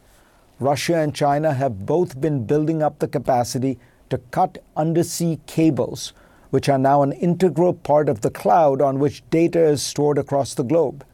Russia 0.60 0.98
and 0.98 1.12
China 1.12 1.52
have 1.54 1.86
both 1.86 2.20
been 2.20 2.46
building 2.46 2.84
up 2.84 3.00
the 3.00 3.08
capacity 3.08 3.80
to 4.10 4.18
cut 4.30 4.62
undersea 4.76 5.40
cables, 5.48 6.12
which 6.50 6.68
are 6.68 6.78
now 6.78 7.02
an 7.02 7.10
integral 7.10 7.74
part 7.74 8.08
of 8.08 8.20
the 8.20 8.30
cloud 8.30 8.80
on 8.80 9.00
which 9.00 9.28
data 9.28 9.60
is 9.60 9.82
stored 9.82 10.18
across 10.18 10.54
the 10.54 10.62
globe. 10.62 11.04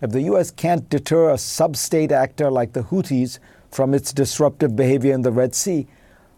If 0.00 0.12
the 0.12 0.22
US 0.22 0.50
can't 0.50 0.88
deter 0.88 1.30
a 1.30 1.38
sub 1.38 1.76
state 1.76 2.10
actor 2.10 2.50
like 2.50 2.72
the 2.72 2.84
Houthis 2.84 3.38
from 3.70 3.92
its 3.92 4.12
disruptive 4.12 4.74
behavior 4.74 5.12
in 5.12 5.22
the 5.22 5.32
Red 5.32 5.54
Sea, 5.54 5.86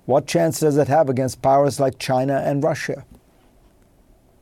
what 0.04 0.26
chance 0.26 0.60
does 0.60 0.76
it 0.76 0.88
have 0.88 1.08
against 1.08 1.42
powers 1.42 1.78
like 1.78 1.98
China 1.98 2.42
and 2.44 2.64
Russia? 2.64 3.04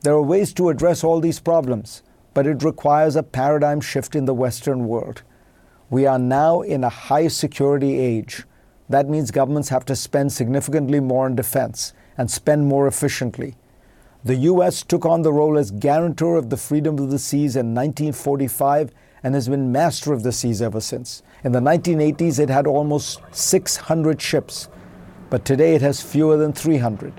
There 0.03 0.15
are 0.15 0.23
ways 0.23 0.55
to 0.55 0.71
address 0.71 1.05
all 1.05 1.21
these 1.21 1.39
problems, 1.39 2.03
but 2.33 2.47
it 2.47 2.63
requires 2.63 3.15
a 3.15 3.23
paradigm 3.23 3.83
shift 3.83 4.17
in 4.17 4.25
the 4.25 4.33
Western 4.33 4.89
world. 4.89 5.23
We 5.91 6.07
are 6.07 6.19
now 6.19 6.63
in 6.63 6.83
a 6.83 6.89
high 6.89 7.29
security 7.29 7.99
age. 7.99 8.45
That 8.89 9.09
means 9.09 9.31
governments 9.31 9.69
have 9.69 9.85
to 9.87 9.97
spend 9.97 10.33
significantly 10.33 10.99
more 10.99 11.27
on 11.27 11.35
defense 11.35 11.93
and 12.17 12.31
spend 12.31 12.67
more 12.67 12.87
efficiently. 12.87 13.57
The 14.25 14.37
U.S. 14.37 14.83
took 14.83 15.05
on 15.05 15.23
the 15.23 15.33
role 15.33 15.59
as 15.59 15.71
guarantor 15.71 16.37
of 16.37 16.49
the 16.49 16.57
freedom 16.57 16.99
of 16.99 17.11
the 17.11 17.19
seas 17.19 17.57
in 17.57 17.75
1945 17.75 18.93
and 19.23 19.35
has 19.35 19.49
been 19.49 19.73
master 19.73 20.13
of 20.13 20.23
the 20.23 20.33
seas 20.33 20.63
ever 20.63 20.81
since. 20.81 21.23
In 21.45 21.53
the 21.53 21.61
1980s, 21.61 22.39
it 22.39 22.49
had 22.49 22.67
almost 22.67 23.21
600 23.33 24.21
ships 24.21 24.69
but 25.31 25.45
today 25.45 25.77
it 25.77 25.81
has 25.81 26.03
fewer 26.03 26.37
than 26.37 26.53
300. 26.53 27.15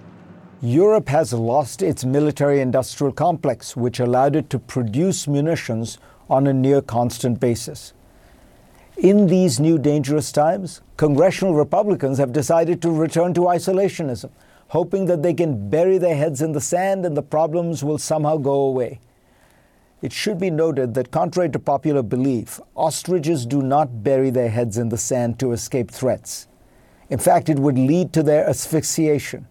Europe 0.61 1.07
has 1.07 1.33
lost 1.33 1.81
its 1.81 2.05
military 2.05 2.59
industrial 2.59 3.13
complex, 3.13 3.75
which 3.75 3.99
allowed 3.99 4.35
it 4.35 4.49
to 4.49 4.59
produce 4.59 5.27
munitions 5.27 5.97
on 6.29 6.45
a 6.45 6.53
near 6.53 6.81
constant 6.81 7.39
basis. 7.39 7.93
In 8.97 9.25
these 9.27 9.59
new 9.59 9.79
dangerous 9.79 10.31
times, 10.31 10.81
congressional 10.97 11.55
Republicans 11.55 12.19
have 12.19 12.33
decided 12.33 12.81
to 12.81 12.91
return 12.91 13.33
to 13.33 13.41
isolationism, 13.41 14.29
hoping 14.67 15.05
that 15.05 15.23
they 15.23 15.33
can 15.33 15.69
bury 15.69 15.97
their 15.97 16.15
heads 16.15 16.41
in 16.41 16.51
the 16.51 16.61
sand 16.61 17.05
and 17.05 17.17
the 17.17 17.23
problems 17.23 17.83
will 17.83 17.97
somehow 17.97 18.37
go 18.37 18.53
away. 18.53 18.99
It 20.01 20.11
should 20.11 20.39
be 20.39 20.49
noted 20.49 20.95
that, 20.95 21.11
contrary 21.11 21.49
to 21.51 21.59
popular 21.59 22.01
belief, 22.01 22.59
ostriches 22.75 23.45
do 23.45 23.61
not 23.61 24.03
bury 24.03 24.31
their 24.31 24.49
heads 24.49 24.77
in 24.77 24.89
the 24.89 24.97
sand 24.97 25.37
to 25.39 25.51
escape 25.51 25.91
threats. 25.91 26.47
In 27.09 27.19
fact, 27.19 27.49
it 27.49 27.59
would 27.59 27.77
lead 27.77 28.11
to 28.13 28.23
their 28.23 28.49
asphyxiation. 28.49 29.47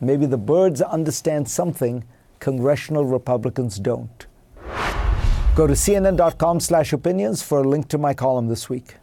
Maybe 0.00 0.26
the 0.26 0.38
birds 0.38 0.80
understand 0.80 1.48
something 1.48 2.04
congressional 2.38 3.04
Republicans 3.04 3.80
don't. 3.80 4.26
Go 5.56 5.66
to 5.66 5.72
cnn.com 5.72 6.60
slash 6.60 6.92
opinions 6.92 7.42
for 7.42 7.58
a 7.58 7.68
link 7.68 7.88
to 7.88 7.98
my 7.98 8.14
column 8.14 8.46
this 8.46 8.68
week. 8.68 8.94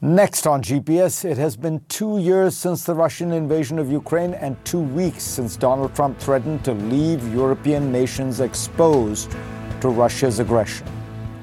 Next 0.00 0.46
on 0.46 0.62
GPS, 0.62 1.24
it 1.28 1.36
has 1.38 1.56
been 1.56 1.80
two 1.88 2.18
years 2.18 2.56
since 2.56 2.84
the 2.84 2.94
Russian 2.94 3.32
invasion 3.32 3.80
of 3.80 3.90
Ukraine 3.90 4.32
and 4.34 4.56
two 4.64 4.78
weeks 4.78 5.24
since 5.24 5.56
Donald 5.56 5.92
Trump 5.92 6.20
threatened 6.20 6.64
to 6.66 6.72
leave 6.72 7.34
European 7.34 7.90
nations 7.90 8.38
exposed 8.38 9.32
to 9.80 9.88
Russia's 9.88 10.38
aggression. 10.38 10.86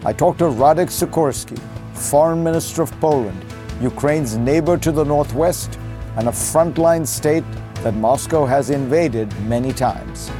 I 0.05 0.13
talked 0.13 0.39
to 0.39 0.45
Radek 0.45 0.87
Sikorski, 0.87 1.59
Foreign 1.97 2.41
Minister 2.45 2.81
of 2.81 2.91
Poland, 3.01 3.43
Ukraine's 3.81 4.37
neighbor 4.37 4.77
to 4.77 4.91
the 4.93 5.03
northwest, 5.03 5.77
and 6.15 6.29
a 6.29 6.31
frontline 6.31 7.05
state 7.05 7.43
that 7.83 7.93
Moscow 7.95 8.45
has 8.45 8.69
invaded 8.69 9.37
many 9.41 9.73
times. 9.73 10.31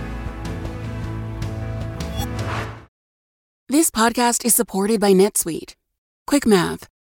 This 3.67 3.89
podcast 3.89 4.45
is 4.45 4.55
supported 4.55 5.01
by 5.01 5.11
NetSuite. 5.11 5.75
Quick 6.25 6.45
math. 6.47 6.87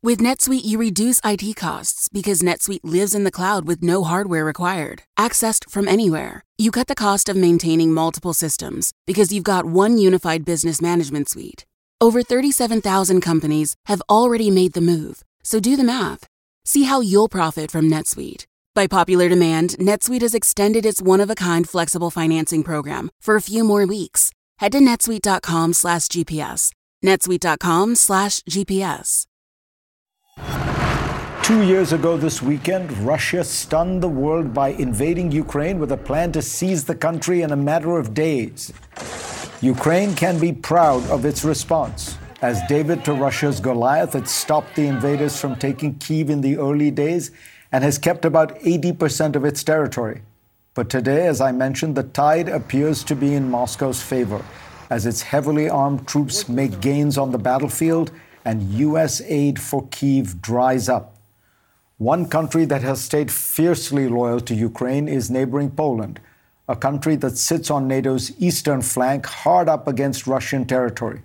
With 0.00 0.20
NetSuite, 0.20 0.64
you 0.64 0.78
reduce 0.78 1.20
IT 1.24 1.56
costs 1.56 2.08
because 2.08 2.40
NetSuite 2.40 2.84
lives 2.84 3.16
in 3.16 3.24
the 3.24 3.32
cloud 3.32 3.66
with 3.66 3.82
no 3.82 4.04
hardware 4.04 4.44
required, 4.44 5.02
accessed 5.18 5.68
from 5.68 5.88
anywhere. 5.88 6.44
You 6.56 6.70
cut 6.70 6.86
the 6.86 6.94
cost 6.94 7.28
of 7.28 7.36
maintaining 7.36 7.92
multiple 7.92 8.32
systems 8.32 8.92
because 9.08 9.32
you've 9.32 9.42
got 9.42 9.66
one 9.66 9.98
unified 9.98 10.44
business 10.44 10.80
management 10.80 11.28
suite. 11.28 11.66
Over 12.00 12.22
37,000 12.22 13.20
companies 13.20 13.74
have 13.86 14.00
already 14.08 14.52
made 14.52 14.74
the 14.74 14.80
move, 14.80 15.24
so 15.42 15.58
do 15.58 15.76
the 15.76 15.82
math. 15.82 16.28
See 16.64 16.84
how 16.84 17.00
you'll 17.00 17.28
profit 17.28 17.72
from 17.72 17.90
NetSuite. 17.90 18.46
By 18.76 18.86
popular 18.86 19.28
demand, 19.28 19.70
NetSuite 19.80 20.22
has 20.22 20.32
extended 20.32 20.86
its 20.86 21.02
one-of-a-kind 21.02 21.68
flexible 21.68 22.12
financing 22.12 22.62
program 22.62 23.10
for 23.20 23.34
a 23.34 23.42
few 23.42 23.64
more 23.64 23.84
weeks. 23.84 24.30
Head 24.58 24.70
to 24.72 24.78
netsuite.com/gps. 24.78 26.70
netsuite.com/gps. 27.04 29.24
Two 31.48 31.62
years 31.62 31.94
ago 31.94 32.18
this 32.18 32.42
weekend, 32.42 32.92
Russia 32.98 33.42
stunned 33.42 34.02
the 34.02 34.08
world 34.08 34.52
by 34.52 34.68
invading 34.68 35.32
Ukraine 35.32 35.78
with 35.78 35.90
a 35.92 35.96
plan 35.96 36.30
to 36.32 36.42
seize 36.42 36.84
the 36.84 36.94
country 36.94 37.40
in 37.40 37.52
a 37.52 37.56
matter 37.56 37.98
of 37.98 38.12
days. 38.12 38.70
Ukraine 39.62 40.14
can 40.14 40.38
be 40.38 40.52
proud 40.52 41.08
of 41.08 41.24
its 41.24 41.46
response. 41.46 42.18
As 42.42 42.60
David 42.68 43.02
to 43.06 43.14
Russia's 43.14 43.60
Goliath, 43.60 44.14
it 44.14 44.28
stopped 44.28 44.76
the 44.76 44.88
invaders 44.88 45.40
from 45.40 45.56
taking 45.56 45.94
Kiev 45.94 46.28
in 46.28 46.42
the 46.42 46.58
early 46.58 46.90
days 46.90 47.30
and 47.72 47.82
has 47.82 47.96
kept 47.96 48.26
about 48.26 48.60
80% 48.60 49.34
of 49.34 49.46
its 49.46 49.64
territory. 49.64 50.20
But 50.74 50.90
today, 50.90 51.26
as 51.28 51.40
I 51.40 51.52
mentioned, 51.52 51.96
the 51.96 52.02
tide 52.02 52.50
appears 52.50 53.02
to 53.04 53.16
be 53.16 53.34
in 53.34 53.50
Moscow's 53.50 54.02
favor 54.02 54.44
as 54.90 55.06
its 55.06 55.22
heavily 55.22 55.70
armed 55.70 56.06
troops 56.06 56.46
make 56.46 56.82
gains 56.82 57.16
on 57.16 57.30
the 57.30 57.38
battlefield 57.38 58.10
and 58.44 58.70
U.S. 58.74 59.22
aid 59.22 59.58
for 59.58 59.88
Kiev 59.88 60.42
dries 60.42 60.90
up. 60.90 61.17
One 61.98 62.28
country 62.28 62.64
that 62.64 62.82
has 62.82 63.00
stayed 63.00 63.28
fiercely 63.28 64.06
loyal 64.08 64.38
to 64.42 64.54
Ukraine 64.54 65.08
is 65.08 65.32
neighboring 65.32 65.72
Poland, 65.72 66.20
a 66.68 66.76
country 66.76 67.16
that 67.16 67.36
sits 67.36 67.72
on 67.72 67.88
NATO's 67.88 68.40
eastern 68.40 68.82
flank, 68.82 69.26
hard 69.26 69.68
up 69.68 69.88
against 69.88 70.28
Russian 70.28 70.64
territory. 70.64 71.22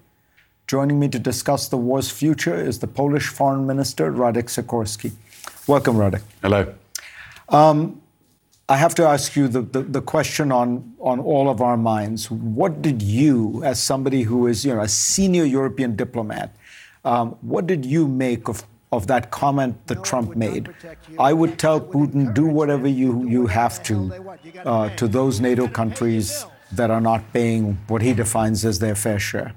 Joining 0.66 1.00
me 1.00 1.10
to 1.10 1.20
discuss 1.20 1.68
the 1.68 1.78
war's 1.78 2.10
future 2.10 2.56
is 2.56 2.80
the 2.80 2.88
Polish 2.88 3.28
Foreign 3.28 3.68
Minister, 3.68 4.12
Radek 4.12 4.46
Sikorski. 4.46 5.12
Welcome, 5.68 5.98
Radek. 5.98 6.24
Hello. 6.42 6.74
Um, 7.50 8.02
I 8.68 8.78
have 8.78 8.96
to 8.96 9.04
ask 9.04 9.36
you 9.36 9.48
the, 9.48 9.62
the, 9.62 9.82
the, 9.84 10.02
question 10.02 10.52
on, 10.52 10.96
on 11.00 11.20
all 11.20 11.50
of 11.50 11.62
our 11.62 11.78
minds. 11.78 12.32
What 12.32 12.82
did 12.82 13.04
you, 13.04 13.62
as 13.64 13.80
somebody 13.80 14.24
who 14.24 14.48
is 14.48 14.66
you 14.66 14.74
know, 14.74 14.82
a 14.82 14.88
senior 14.88 15.44
European 15.44 15.96
diplomat, 15.96 16.56
um, 17.06 17.32
what 17.42 17.68
did 17.68 17.86
you 17.86 18.08
make 18.08 18.48
of 18.48 18.64
of 18.94 19.08
that 19.08 19.32
comment 19.32 19.76
that 19.88 20.04
Trump 20.04 20.36
made. 20.36 20.70
I 21.20 21.34
would 21.34 21.58
tell 21.58 21.80
Putin, 21.82 22.34
do 22.34 22.46
whatever 22.46 22.88
you, 22.88 23.28
you 23.28 23.48
have 23.48 23.82
to 23.84 23.98
uh, 24.66 24.90
to 25.00 25.08
those 25.08 25.40
NATO 25.40 25.68
countries 25.68 26.46
that 26.72 26.90
are 26.90 27.02
not 27.02 27.22
paying 27.34 27.78
what 27.88 28.02
he 28.02 28.14
defines 28.14 28.66
as 28.66 28.80
their 28.80 28.96
fair 28.96 29.20
share. 29.20 29.54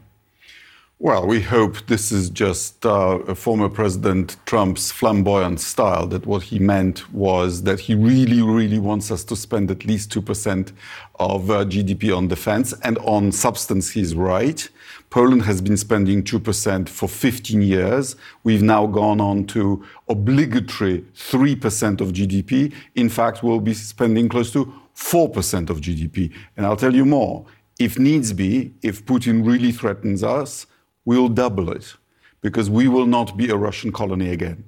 Well, 0.99 1.27
we 1.27 1.43
hope 1.43 1.87
this 1.89 2.11
is 2.11 2.31
just 2.31 2.87
uh, 2.87 3.35
former 3.35 3.69
President 3.69 4.39
Trump's 4.47 4.91
flamboyant 4.91 5.61
style, 5.61 6.07
that 6.07 6.25
what 6.25 6.45
he 6.45 6.59
meant 6.59 7.13
was 7.13 7.65
that 7.65 7.81
he 7.81 7.95
really, 7.95 8.41
really 8.41 8.79
wants 8.79 9.11
us 9.11 9.23
to 9.25 9.37
spend 9.37 9.71
at 9.71 9.85
least 9.85 10.11
2% 10.11 10.73
of 11.21 11.51
uh, 11.51 11.67
GDP 11.67 12.17
on 12.17 12.29
defense. 12.29 12.73
And 12.83 12.97
on 12.99 13.31
substance, 13.31 13.91
he's 13.91 14.15
right. 14.15 14.67
Poland 15.11 15.43
has 15.43 15.61
been 15.61 15.77
spending 15.77 16.23
2% 16.23 16.89
for 16.89 17.09
15 17.09 17.63
years. 17.63 18.17
We've 18.43 18.63
now 18.63 18.87
gone 18.87 19.21
on 19.21 19.47
to 19.47 19.85
obligatory 20.09 21.05
3% 21.15 22.01
of 22.01 22.13
GDP. 22.13 22.73
In 22.95 23.09
fact, 23.09 23.43
we'll 23.43 23.61
be 23.61 23.75
spending 23.75 24.29
close 24.29 24.53
to 24.53 24.73
4% 24.95 25.71
of 25.71 25.81
GDP. 25.81 26.33
And 26.57 26.67
I'll 26.67 26.77
tell 26.77 26.95
you 26.95 27.05
more 27.05 27.47
if 27.79 27.99
needs 27.99 28.33
be, 28.33 28.73
if 28.83 29.05
Putin 29.05 29.47
really 29.47 29.71
threatens 29.71 30.23
us, 30.25 30.67
we'll 31.05 31.29
double 31.29 31.71
it 31.71 31.95
because 32.41 32.71
we 32.71 32.89
will 32.89 33.07
not 33.07 33.37
be 33.37 33.51
a 33.51 33.57
Russian 33.57 33.93
colony 33.93 34.31
again. 34.31 34.65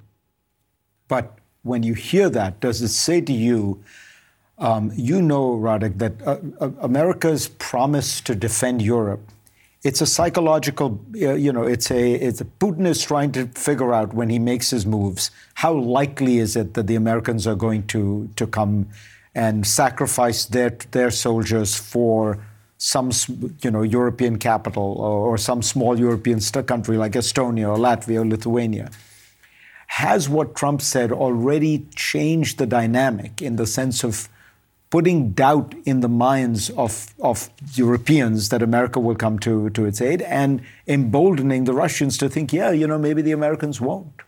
But 1.07 1.39
when 1.63 1.83
you 1.83 1.93
hear 1.93 2.29
that, 2.29 2.59
does 2.59 2.81
it 2.81 2.89
say 2.89 3.21
to 3.21 3.33
you, 3.33 3.83
um, 4.59 4.91
you 4.95 5.21
know, 5.21 5.55
Radek, 5.55 5.97
that 5.97 6.21
uh, 6.25 6.37
uh, 6.59 6.71
America's 6.81 7.47
promise 7.47 8.21
to 8.21 8.35
defend 8.35 8.81
Europe, 8.81 9.21
it's 9.83 10.01
a 10.01 10.05
psychological, 10.05 10.99
uh, 11.21 11.33
you 11.33 11.53
know, 11.53 11.63
it's 11.63 11.89
a, 11.89 12.13
it's 12.13 12.41
a, 12.41 12.45
Putin 12.45 12.85
is 12.85 13.01
trying 13.03 13.31
to 13.31 13.47
figure 13.47 13.93
out 13.93 14.13
when 14.13 14.29
he 14.29 14.37
makes 14.37 14.69
his 14.69 14.85
moves, 14.85 15.31
how 15.53 15.73
likely 15.73 16.37
is 16.37 16.55
it 16.55 16.73
that 16.73 16.87
the 16.87 16.95
Americans 16.95 17.47
are 17.47 17.55
going 17.55 17.87
to, 17.87 18.29
to 18.35 18.45
come 18.45 18.89
and 19.33 19.65
sacrifice 19.65 20.45
their, 20.45 20.71
their 20.91 21.11
soldiers 21.11 21.75
for 21.75 22.39
some 22.79 23.11
you 23.61 23.69
know 23.69 23.81
European 23.83 24.39
capital 24.39 24.95
or, 24.97 25.33
or 25.33 25.37
some 25.37 25.61
small 25.61 25.99
European 25.99 26.39
country 26.39 26.95
like 26.97 27.11
Estonia 27.11 27.67
or 27.67 27.77
Latvia 27.77 28.21
or 28.21 28.25
Lithuania. 28.25 28.89
Has 29.87 30.29
what 30.29 30.55
Trump 30.55 30.81
said 30.81 31.11
already 31.11 31.85
changed 31.95 32.57
the 32.57 32.65
dynamic 32.65 33.41
in 33.41 33.57
the 33.57 33.67
sense 33.67 34.03
of 34.03 34.29
putting 34.89 35.31
doubt 35.31 35.75
in 35.85 35.99
the 35.99 36.09
minds 36.09 36.69
of, 36.71 37.13
of 37.19 37.49
Europeans 37.73 38.49
that 38.49 38.63
America 38.63 38.99
will 38.99 39.15
come 39.15 39.37
to, 39.39 39.69
to 39.71 39.85
its 39.85 40.01
aid 40.01 40.21
and 40.23 40.61
emboldening 40.87 41.65
the 41.65 41.73
Russians 41.73 42.17
to 42.17 42.29
think, 42.29 42.51
yeah, 42.51 42.71
you 42.71 42.87
know, 42.87 42.97
maybe 42.97 43.21
the 43.21 43.31
Americans 43.31 43.79
won't? 43.79 44.21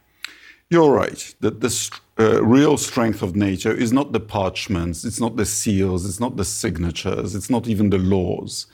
You're 0.70 0.91
right. 0.91 1.36
That 1.41 1.60
the 1.62 2.00
uh, 2.20 2.44
real 2.44 2.77
strength 2.77 3.22
of 3.22 3.36
NATO 3.36 3.72
is 3.72 3.91
not 3.91 4.13
the 4.13 4.20
parchments, 4.20 5.03
it's 5.03 5.20
not 5.20 5.36
the 5.36 5.46
seals, 5.46 6.06
it's 6.06 6.20
not 6.20 6.38
the 6.38 6.46
signatures, 6.46 7.36
it's 7.36 7.50
not 7.50 7.68
even 7.68 7.89
the 7.89 7.98
laws. 7.98 8.68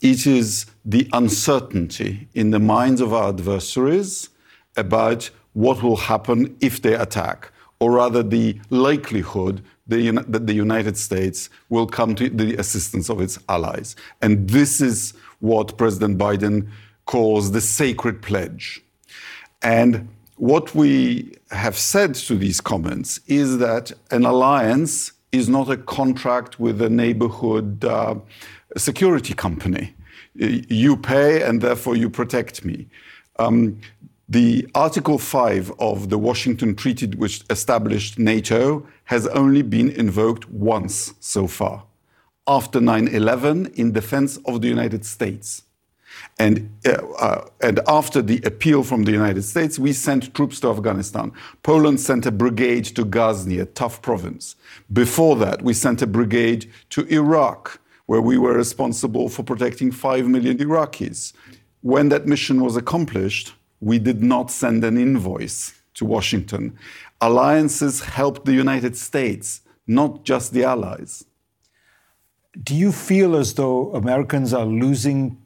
It 0.00 0.26
is 0.26 0.66
the 0.84 1.08
uncertainty 1.12 2.28
in 2.34 2.50
the 2.50 2.58
minds 2.58 3.00
of 3.00 3.12
our 3.14 3.30
adversaries 3.30 4.28
about 4.76 5.30
what 5.54 5.82
will 5.82 5.96
happen 5.96 6.56
if 6.60 6.82
they 6.82 6.94
attack, 6.94 7.50
or 7.80 7.92
rather 7.92 8.22
the 8.22 8.60
likelihood 8.70 9.62
that 9.88 10.46
the 10.46 10.54
United 10.54 10.96
States 10.96 11.50
will 11.68 11.86
come 11.86 12.14
to 12.14 12.28
the 12.28 12.54
assistance 12.56 13.08
of 13.08 13.20
its 13.20 13.38
allies. 13.48 13.96
And 14.22 14.48
this 14.48 14.80
is 14.80 15.14
what 15.40 15.76
President 15.78 16.18
Biden 16.18 16.68
calls 17.06 17.52
the 17.52 17.60
sacred 17.60 18.22
pledge. 18.22 18.82
And 19.62 20.08
what 20.36 20.74
we 20.74 21.32
have 21.50 21.76
said 21.76 22.14
to 22.14 22.36
these 22.36 22.60
comments 22.60 23.20
is 23.26 23.58
that 23.58 23.92
an 24.10 24.24
alliance 24.24 25.12
is 25.32 25.48
not 25.48 25.68
a 25.68 25.76
contract 25.76 26.60
with 26.60 26.80
a 26.80 26.88
neighborhood 26.88 27.84
uh, 27.84 28.14
security 28.76 29.34
company. 29.34 29.94
You 30.34 30.96
pay 30.96 31.42
and 31.42 31.60
therefore 31.60 31.96
you 31.96 32.08
protect 32.08 32.64
me. 32.64 32.86
Um, 33.40 33.80
the 34.28 34.68
Article 34.74 35.18
5 35.18 35.72
of 35.78 36.10
the 36.10 36.18
Washington 36.18 36.74
Treaty, 36.74 37.06
which 37.06 37.44
established 37.48 38.18
NATO, 38.18 38.86
has 39.04 39.26
only 39.28 39.62
been 39.62 39.90
invoked 39.90 40.48
once 40.50 41.14
so 41.20 41.46
far 41.46 41.84
after 42.46 42.80
9 42.80 43.08
11 43.08 43.66
in 43.74 43.92
defense 43.92 44.38
of 44.46 44.60
the 44.60 44.68
United 44.68 45.04
States. 45.04 45.62
And, 46.38 46.70
uh, 46.86 47.06
uh, 47.18 47.48
and 47.60 47.80
after 47.86 48.22
the 48.22 48.40
appeal 48.44 48.82
from 48.82 49.04
the 49.04 49.12
United 49.12 49.42
States, 49.42 49.78
we 49.78 49.92
sent 49.92 50.34
troops 50.34 50.58
to 50.60 50.70
Afghanistan. 50.70 51.32
Poland 51.62 52.00
sent 52.00 52.26
a 52.26 52.32
brigade 52.32 52.86
to 52.96 53.04
Ghazni, 53.04 53.58
a 53.58 53.66
tough 53.66 54.02
province. 54.02 54.56
Before 54.92 55.36
that, 55.36 55.62
we 55.62 55.74
sent 55.74 56.02
a 56.02 56.06
brigade 56.06 56.70
to 56.90 57.06
Iraq, 57.06 57.80
where 58.06 58.22
we 58.22 58.38
were 58.38 58.54
responsible 58.54 59.28
for 59.28 59.42
protecting 59.42 59.92
5 59.92 60.26
million 60.26 60.58
Iraqis. 60.58 61.34
When 61.82 62.08
that 62.08 62.26
mission 62.26 62.62
was 62.62 62.76
accomplished, 62.76 63.52
we 63.80 63.98
did 63.98 64.22
not 64.22 64.50
send 64.50 64.84
an 64.84 64.96
invoice 64.96 65.80
to 65.94 66.04
Washington. 66.04 66.78
Alliances 67.20 68.00
helped 68.00 68.44
the 68.44 68.54
United 68.54 68.96
States, 68.96 69.62
not 69.86 70.24
just 70.24 70.52
the 70.52 70.64
Allies. 70.64 71.24
Do 72.62 72.74
you 72.74 72.92
feel 72.92 73.36
as 73.36 73.54
though 73.54 73.92
Americans 73.94 74.52
are 74.52 74.66
losing 74.66 75.38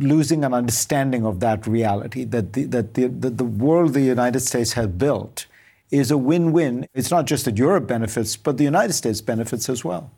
losing 0.00 0.44
an 0.44 0.54
understanding 0.54 1.24
of 1.26 1.40
that 1.40 1.66
reality, 1.66 2.24
that 2.24 2.54
the, 2.54 2.64
that 2.64 2.94
the, 2.94 3.06
the, 3.06 3.30
the 3.30 3.44
world 3.44 3.92
the 3.92 4.00
United 4.00 4.40
States 4.40 4.72
has 4.72 4.86
built 4.86 5.46
is 5.90 6.10
a 6.10 6.18
win 6.18 6.52
win. 6.52 6.86
It's 6.94 7.10
not 7.10 7.26
just 7.26 7.44
that 7.44 7.58
Europe 7.58 7.86
benefits, 7.86 8.36
but 8.36 8.56
the 8.56 8.64
United 8.64 8.94
States 8.94 9.20
benefits 9.20 9.68
as 9.68 9.84
well. 9.84 10.10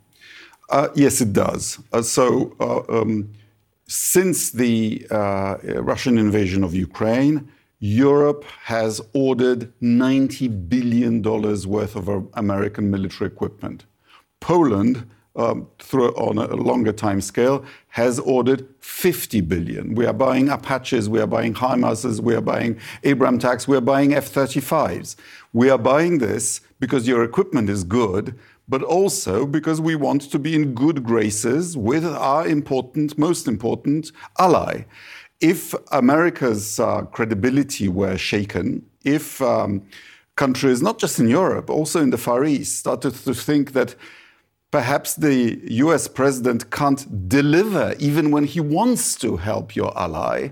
Uh, 0.70 0.88
yes, 0.94 1.20
it 1.20 1.32
does. 1.32 1.78
Uh, 1.92 2.02
so, 2.02 2.54
uh, 2.60 3.00
um, 3.00 3.32
since 3.88 4.50
the 4.50 5.06
uh, 5.10 5.56
Russian 5.62 6.16
invasion 6.16 6.62
of 6.64 6.74
Ukraine, 6.74 7.50
Europe 7.84 8.44
has 8.62 9.00
ordered 9.12 9.72
$90 9.82 10.68
billion 10.68 11.20
worth 11.20 11.96
of 11.96 12.28
American 12.34 12.92
military 12.92 13.28
equipment. 13.28 13.86
Poland 14.38 15.10
um, 15.34 15.66
through, 15.80 16.10
on 16.10 16.38
a 16.38 16.54
longer 16.54 16.92
time 16.92 17.20
scale, 17.20 17.64
has 17.88 18.20
ordered 18.20 18.68
50 18.78 19.40
billion. 19.40 19.96
We 19.96 20.06
are 20.06 20.12
buying 20.12 20.48
Apaches, 20.48 21.08
we 21.08 21.20
are 21.20 21.26
buying 21.26 21.54
HIMARSes, 21.54 22.20
we 22.20 22.36
are 22.36 22.40
buying 22.40 22.78
Abrams 23.02 23.42
tanks, 23.42 23.66
we 23.66 23.76
are 23.76 23.80
buying 23.80 24.14
F 24.14 24.32
35s. 24.32 25.16
We 25.52 25.68
are 25.68 25.78
buying 25.78 26.18
this 26.18 26.60
because 26.78 27.08
your 27.08 27.24
equipment 27.24 27.68
is 27.68 27.82
good, 27.82 28.38
but 28.68 28.84
also 28.84 29.44
because 29.44 29.80
we 29.80 29.96
want 29.96 30.22
to 30.22 30.38
be 30.38 30.54
in 30.54 30.74
good 30.74 31.02
graces 31.02 31.76
with 31.76 32.06
our 32.06 32.46
important, 32.46 33.18
most 33.18 33.48
important 33.48 34.12
ally. 34.38 34.84
If 35.42 35.74
America's 35.90 36.80
uh, 36.80 37.02
credibility 37.02 37.88
were 37.88 38.16
shaken, 38.16 38.86
if 39.04 39.42
um, 39.42 39.82
countries, 40.36 40.80
not 40.80 40.98
just 40.98 41.18
in 41.18 41.28
Europe, 41.28 41.68
also 41.68 42.00
in 42.00 42.10
the 42.10 42.18
Far 42.18 42.44
East, 42.44 42.78
started 42.78 43.14
to 43.14 43.34
think 43.34 43.72
that 43.72 43.94
perhaps 44.70 45.14
the 45.14 45.60
US 45.84 46.08
president 46.08 46.70
can't 46.70 47.28
deliver 47.28 47.94
even 47.98 48.30
when 48.30 48.44
he 48.44 48.60
wants 48.60 49.16
to 49.16 49.36
help 49.36 49.76
your 49.76 49.92
ally, 49.98 50.50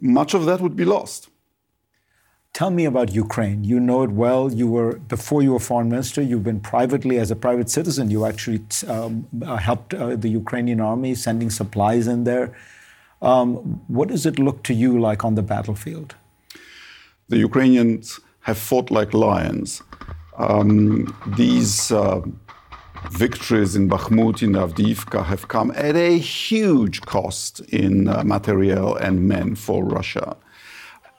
much 0.00 0.34
of 0.34 0.44
that 0.46 0.60
would 0.60 0.76
be 0.76 0.84
lost. 0.84 1.28
Tell 2.52 2.70
me 2.70 2.86
about 2.86 3.14
Ukraine. 3.14 3.62
You 3.62 3.78
know 3.78 4.02
it 4.02 4.10
well. 4.10 4.52
You 4.52 4.66
were 4.66 4.94
before 5.16 5.42
you 5.42 5.52
were 5.52 5.60
foreign 5.60 5.90
minister. 5.90 6.20
You've 6.22 6.42
been 6.42 6.60
privately 6.60 7.18
as 7.18 7.30
a 7.30 7.36
private 7.36 7.70
citizen. 7.70 8.10
You 8.10 8.24
actually 8.24 8.62
um, 8.88 9.28
helped 9.68 9.94
uh, 9.94 10.16
the 10.16 10.28
Ukrainian 10.28 10.80
army 10.80 11.14
sending 11.14 11.50
supplies 11.50 12.06
in 12.08 12.24
there. 12.24 12.46
Um, 13.20 13.82
what 13.88 14.08
does 14.08 14.26
it 14.26 14.38
look 14.38 14.62
to 14.64 14.74
you 14.74 15.00
like 15.00 15.24
on 15.24 15.34
the 15.34 15.42
battlefield? 15.42 16.14
The 17.28 17.38
Ukrainians 17.38 18.20
have 18.40 18.58
fought 18.58 18.90
like 18.90 19.12
lions. 19.12 19.82
Um, 20.38 21.14
these 21.36 21.90
uh, 21.90 22.22
victories 23.10 23.74
in 23.76 23.88
Bakhmut, 23.88 24.42
in 24.42 24.52
Avdiivka 24.52 25.24
have 25.24 25.48
come 25.48 25.72
at 25.72 25.96
a 25.96 26.18
huge 26.18 27.00
cost 27.02 27.60
in 27.60 28.08
uh, 28.08 28.22
material 28.24 28.96
and 28.96 29.28
men 29.28 29.54
for 29.54 29.84
Russia. 29.84 30.36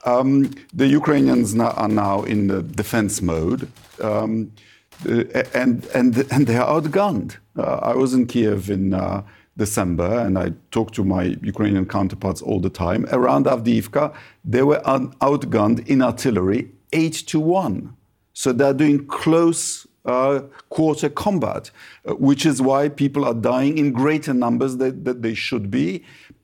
Um, 0.04 0.50
the 0.72 0.86
Ukrainians 0.86 1.54
now 1.54 1.72
are 1.72 1.88
now 1.88 2.22
in 2.22 2.46
the 2.48 2.62
defense 2.62 3.20
mode, 3.20 3.70
um, 4.00 4.50
and, 5.04 5.86
and, 5.94 6.26
and 6.32 6.46
they 6.46 6.56
are 6.56 6.80
outgunned. 6.80 7.36
Uh, 7.56 7.80
I 7.82 7.94
was 7.94 8.14
in 8.14 8.26
Kiev 8.26 8.70
in 8.70 8.94
uh, 8.94 9.22
December, 9.60 10.10
and 10.24 10.38
I 10.38 10.46
talked 10.70 10.94
to 10.94 11.04
my 11.04 11.24
Ukrainian 11.52 11.86
counterparts 11.96 12.40
all 12.48 12.60
the 12.66 12.74
time. 12.84 13.00
Around 13.18 13.44
Avdiivka, 13.54 14.04
they 14.54 14.62
were 14.62 14.80
outgunned 15.28 15.86
in 15.86 15.98
artillery 16.10 16.62
8 16.92 17.12
to 17.30 17.38
1. 17.38 17.94
So 18.32 18.52
they're 18.52 18.78
doing 18.84 19.06
close 19.06 19.86
uh, 20.06 20.40
quarter 20.70 21.10
combat, 21.10 21.70
uh, 21.70 22.14
which 22.28 22.46
is 22.50 22.56
why 22.68 22.88
people 22.88 23.22
are 23.28 23.38
dying 23.52 23.76
in 23.76 23.92
greater 23.92 24.32
numbers 24.32 24.78
than, 24.78 25.04
than 25.04 25.20
they 25.20 25.34
should 25.34 25.70
be 25.70 26.02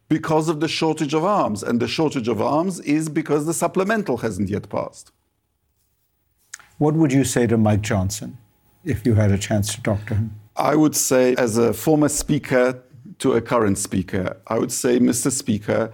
because 0.09 0.47
of 0.53 0.61
the 0.61 0.69
shortage 0.69 1.15
of 1.15 1.25
arms. 1.25 1.63
And 1.63 1.81
the 1.81 1.89
shortage 1.89 2.29
of 2.29 2.39
arms 2.41 2.81
is 2.81 3.09
because 3.09 3.47
the 3.47 3.55
supplemental 3.55 4.19
hasn't 4.19 4.51
yet 4.51 4.69
passed. 4.69 5.11
What 6.77 6.95
would 6.95 7.13
you 7.19 7.25
say 7.25 7.47
to 7.47 7.57
Mike 7.57 7.81
Johnson 7.81 8.37
if 8.85 9.07
you 9.07 9.15
had 9.15 9.31
a 9.33 9.39
chance 9.39 9.75
to 9.75 9.83
talk 9.83 10.05
to 10.09 10.15
him? 10.15 10.27
I 10.57 10.75
would 10.75 10.97
say, 10.97 11.35
as 11.37 11.59
a 11.59 11.73
former 11.75 12.09
speaker 12.09 12.83
to 13.19 13.33
a 13.35 13.41
current 13.41 13.79
speaker, 13.79 14.37
I 14.47 14.59
would 14.59 14.73
say, 14.73 14.99
Mr. 14.99 15.31
Speaker, 15.31 15.93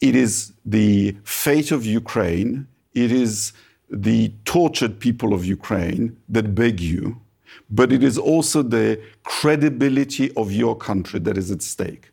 it 0.00 0.14
is 0.14 0.52
the 0.64 1.16
fate 1.24 1.70
of 1.70 1.84
Ukraine, 1.84 2.66
it 2.94 3.12
is 3.12 3.52
the 3.90 4.32
tortured 4.44 5.00
people 5.00 5.32
of 5.32 5.44
Ukraine 5.44 6.16
that 6.28 6.54
beg 6.54 6.80
you, 6.80 7.20
but 7.70 7.92
it 7.92 8.02
is 8.02 8.18
also 8.18 8.62
the 8.62 9.00
credibility 9.24 10.32
of 10.36 10.52
your 10.52 10.76
country 10.76 11.20
that 11.20 11.36
is 11.38 11.50
at 11.50 11.62
stake. 11.62 12.10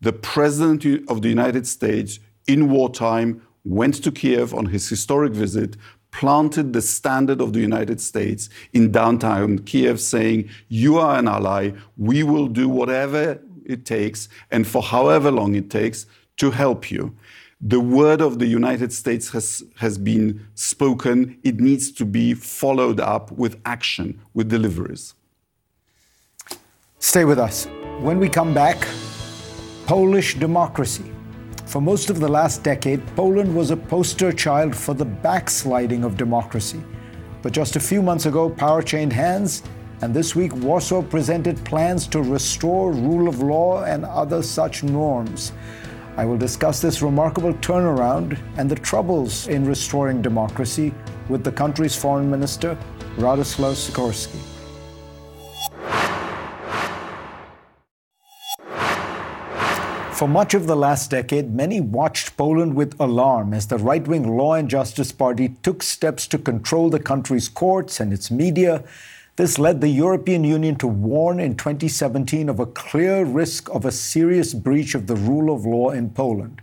The 0.00 0.12
President 0.12 1.08
of 1.08 1.22
the 1.22 1.28
United 1.28 1.66
States 1.66 2.20
in 2.46 2.70
wartime 2.70 3.42
went 3.64 4.02
to 4.04 4.12
Kiev 4.12 4.52
on 4.54 4.66
his 4.66 4.88
historic 4.88 5.32
visit, 5.32 5.76
planted 6.10 6.72
the 6.72 6.82
standard 6.82 7.40
of 7.40 7.52
the 7.52 7.60
United 7.60 8.00
States 8.00 8.48
in 8.72 8.92
downtown 8.92 9.58
Kiev, 9.58 10.00
saying, 10.00 10.48
You 10.68 10.98
are 10.98 11.18
an 11.18 11.28
ally, 11.28 11.72
we 11.96 12.22
will 12.22 12.46
do 12.46 12.68
whatever 12.68 13.40
it 13.64 13.84
takes 13.84 14.28
and 14.50 14.66
for 14.66 14.82
however 14.82 15.30
long 15.30 15.54
it 15.54 15.70
takes 15.70 16.06
to 16.36 16.50
help 16.50 16.90
you 16.90 17.14
the 17.66 17.80
word 17.80 18.20
of 18.20 18.38
the 18.38 18.46
United 18.46 18.92
States 18.92 19.30
has, 19.30 19.62
has 19.76 19.96
been 19.96 20.46
spoken. 20.54 21.38
It 21.42 21.60
needs 21.60 21.90
to 21.92 22.04
be 22.04 22.34
followed 22.34 23.00
up 23.00 23.32
with 23.32 23.58
action, 23.64 24.20
with 24.34 24.50
deliveries. 24.50 25.14
Stay 26.98 27.24
with 27.24 27.38
us. 27.38 27.66
When 28.00 28.18
we 28.18 28.28
come 28.28 28.52
back, 28.52 28.86
Polish 29.86 30.34
democracy. 30.34 31.10
For 31.64 31.80
most 31.80 32.10
of 32.10 32.20
the 32.20 32.28
last 32.28 32.62
decade, 32.62 33.04
Poland 33.16 33.54
was 33.54 33.70
a 33.70 33.76
poster 33.76 34.30
child 34.30 34.76
for 34.76 34.92
the 34.92 35.06
backsliding 35.06 36.04
of 36.04 36.18
democracy. 36.18 36.82
But 37.40 37.52
just 37.52 37.76
a 37.76 37.80
few 37.80 38.02
months 38.02 38.26
ago, 38.26 38.50
power 38.50 38.82
changed 38.82 39.16
hands, 39.16 39.62
and 40.02 40.12
this 40.12 40.34
week, 40.34 40.54
Warsaw 40.56 41.02
presented 41.02 41.64
plans 41.64 42.06
to 42.08 42.22
restore 42.22 42.92
rule 42.92 43.28
of 43.28 43.40
law 43.40 43.84
and 43.84 44.04
other 44.04 44.42
such 44.42 44.82
norms. 44.82 45.52
I 46.16 46.24
will 46.24 46.38
discuss 46.38 46.80
this 46.80 47.02
remarkable 47.02 47.54
turnaround 47.54 48.38
and 48.56 48.70
the 48.70 48.76
troubles 48.76 49.48
in 49.48 49.66
restoring 49.66 50.22
democracy 50.22 50.94
with 51.28 51.42
the 51.42 51.52
country's 51.52 51.96
foreign 51.96 52.30
minister, 52.30 52.76
Radoslaw 53.16 53.74
Sikorski. 53.74 54.38
For 60.14 60.28
much 60.28 60.54
of 60.54 60.68
the 60.68 60.76
last 60.76 61.10
decade, 61.10 61.52
many 61.52 61.80
watched 61.80 62.36
Poland 62.36 62.76
with 62.76 62.94
alarm 63.00 63.52
as 63.52 63.66
the 63.66 63.78
right 63.78 64.06
wing 64.06 64.36
Law 64.36 64.54
and 64.54 64.70
Justice 64.70 65.10
Party 65.10 65.56
took 65.64 65.82
steps 65.82 66.28
to 66.28 66.38
control 66.38 66.88
the 66.88 67.00
country's 67.00 67.48
courts 67.48 67.98
and 67.98 68.12
its 68.12 68.30
media 68.30 68.84
this 69.36 69.58
led 69.58 69.80
the 69.80 69.88
European 69.88 70.44
Union 70.44 70.76
to 70.76 70.86
warn 70.86 71.40
in 71.40 71.56
2017 71.56 72.48
of 72.48 72.60
a 72.60 72.66
clear 72.66 73.24
risk 73.24 73.68
of 73.70 73.84
a 73.84 73.90
serious 73.90 74.54
breach 74.54 74.94
of 74.94 75.08
the 75.08 75.16
rule 75.16 75.52
of 75.52 75.66
law 75.66 75.90
in 75.90 76.10
Poland. 76.10 76.62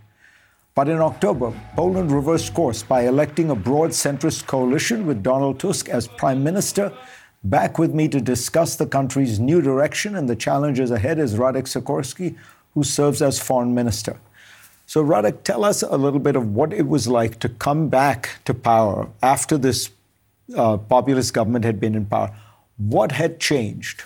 But 0.74 0.88
in 0.88 0.98
October, 1.00 1.52
Poland 1.76 2.10
reversed 2.10 2.54
course 2.54 2.82
by 2.82 3.02
electing 3.02 3.50
a 3.50 3.54
broad 3.54 3.90
centrist 3.90 4.46
coalition 4.46 5.06
with 5.06 5.22
Donald 5.22 5.60
Tusk 5.60 5.90
as 5.90 6.08
prime 6.08 6.42
minister. 6.42 6.90
Back 7.44 7.78
with 7.78 7.92
me 7.92 8.08
to 8.08 8.22
discuss 8.22 8.76
the 8.76 8.86
country's 8.86 9.38
new 9.38 9.60
direction 9.60 10.16
and 10.16 10.26
the 10.26 10.36
challenges 10.36 10.90
ahead 10.90 11.18
is 11.18 11.34
Radek 11.34 11.64
Sikorski, 11.64 12.36
who 12.72 12.84
serves 12.84 13.20
as 13.20 13.38
foreign 13.38 13.74
minister. 13.74 14.18
So, 14.86 15.04
Radek, 15.04 15.42
tell 15.42 15.64
us 15.64 15.82
a 15.82 15.96
little 15.96 16.20
bit 16.20 16.36
of 16.36 16.54
what 16.54 16.72
it 16.72 16.88
was 16.88 17.06
like 17.06 17.38
to 17.40 17.50
come 17.50 17.88
back 17.88 18.40
to 18.46 18.54
power 18.54 19.10
after 19.22 19.58
this 19.58 19.90
uh, 20.56 20.78
populist 20.78 21.34
government 21.34 21.66
had 21.66 21.78
been 21.78 21.94
in 21.94 22.06
power. 22.06 22.34
What 22.88 23.12
had 23.12 23.38
changed? 23.38 24.02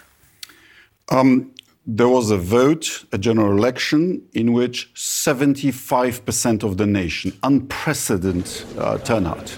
Um, 1.09 1.53
there 1.87 2.09
was 2.09 2.31
a 2.31 2.37
vote, 2.37 3.05
a 3.11 3.17
general 3.17 3.57
election, 3.57 4.23
in 4.35 4.53
which 4.53 4.93
75% 4.95 6.63
of 6.63 6.77
the 6.77 6.87
nation, 6.87 7.33
unprecedented 7.43 8.79
uh, 8.79 8.99
turnout, 8.99 9.49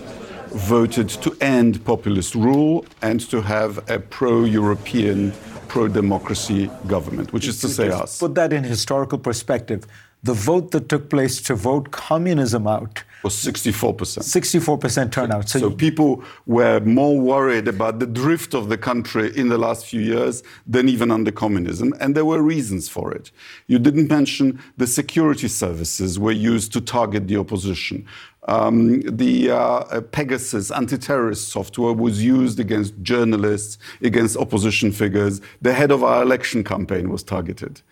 voted 0.50 1.08
to 1.08 1.36
end 1.40 1.84
populist 1.84 2.34
rule 2.34 2.84
and 3.02 3.20
to 3.30 3.40
have 3.40 3.90
a 3.90 3.98
pro 3.98 4.44
European, 4.44 5.32
pro 5.66 5.88
democracy 5.88 6.70
government, 6.86 7.32
which 7.32 7.48
is 7.48 7.60
to 7.62 7.68
say 7.68 7.88
us. 7.88 8.20
Put 8.20 8.36
that 8.36 8.52
in 8.52 8.62
historical 8.62 9.18
perspective 9.18 9.84
the 10.28 10.34
vote 10.34 10.72
that 10.72 10.90
took 10.90 11.08
place 11.08 11.40
to 11.40 11.54
vote 11.54 11.90
communism 11.90 12.66
out 12.66 13.02
was 13.24 13.34
64%. 13.34 13.96
64% 14.18 15.10
turnout. 15.10 15.48
So, 15.48 15.58
so 15.58 15.70
people 15.70 16.22
were 16.44 16.80
more 16.80 17.18
worried 17.18 17.66
about 17.66 17.98
the 17.98 18.06
drift 18.06 18.52
of 18.52 18.68
the 18.68 18.76
country 18.76 19.34
in 19.34 19.48
the 19.48 19.56
last 19.56 19.86
few 19.86 20.02
years 20.02 20.42
than 20.66 20.86
even 20.86 21.10
under 21.10 21.32
communism, 21.32 21.94
and 21.98 22.14
there 22.14 22.26
were 22.26 22.42
reasons 22.42 22.90
for 22.90 23.10
it. 23.12 23.30
You 23.68 23.78
didn't 23.78 24.08
mention 24.08 24.62
the 24.76 24.86
security 24.86 25.48
services 25.48 26.18
were 26.18 26.32
used 26.52 26.74
to 26.74 26.80
target 26.82 27.26
the 27.26 27.38
opposition. 27.38 28.06
Um, 28.48 29.00
the 29.02 29.50
uh, 29.50 30.00
Pegasus 30.12 30.70
anti-terrorist 30.70 31.48
software 31.48 31.92
was 31.92 32.24
used 32.24 32.60
against 32.60 32.94
journalists, 33.02 33.78
against 34.02 34.36
opposition 34.36 34.92
figures. 34.92 35.40
The 35.60 35.72
head 35.72 35.90
of 35.90 36.04
our 36.04 36.22
election 36.22 36.64
campaign 36.64 37.10
was 37.10 37.22
targeted. 37.22 37.82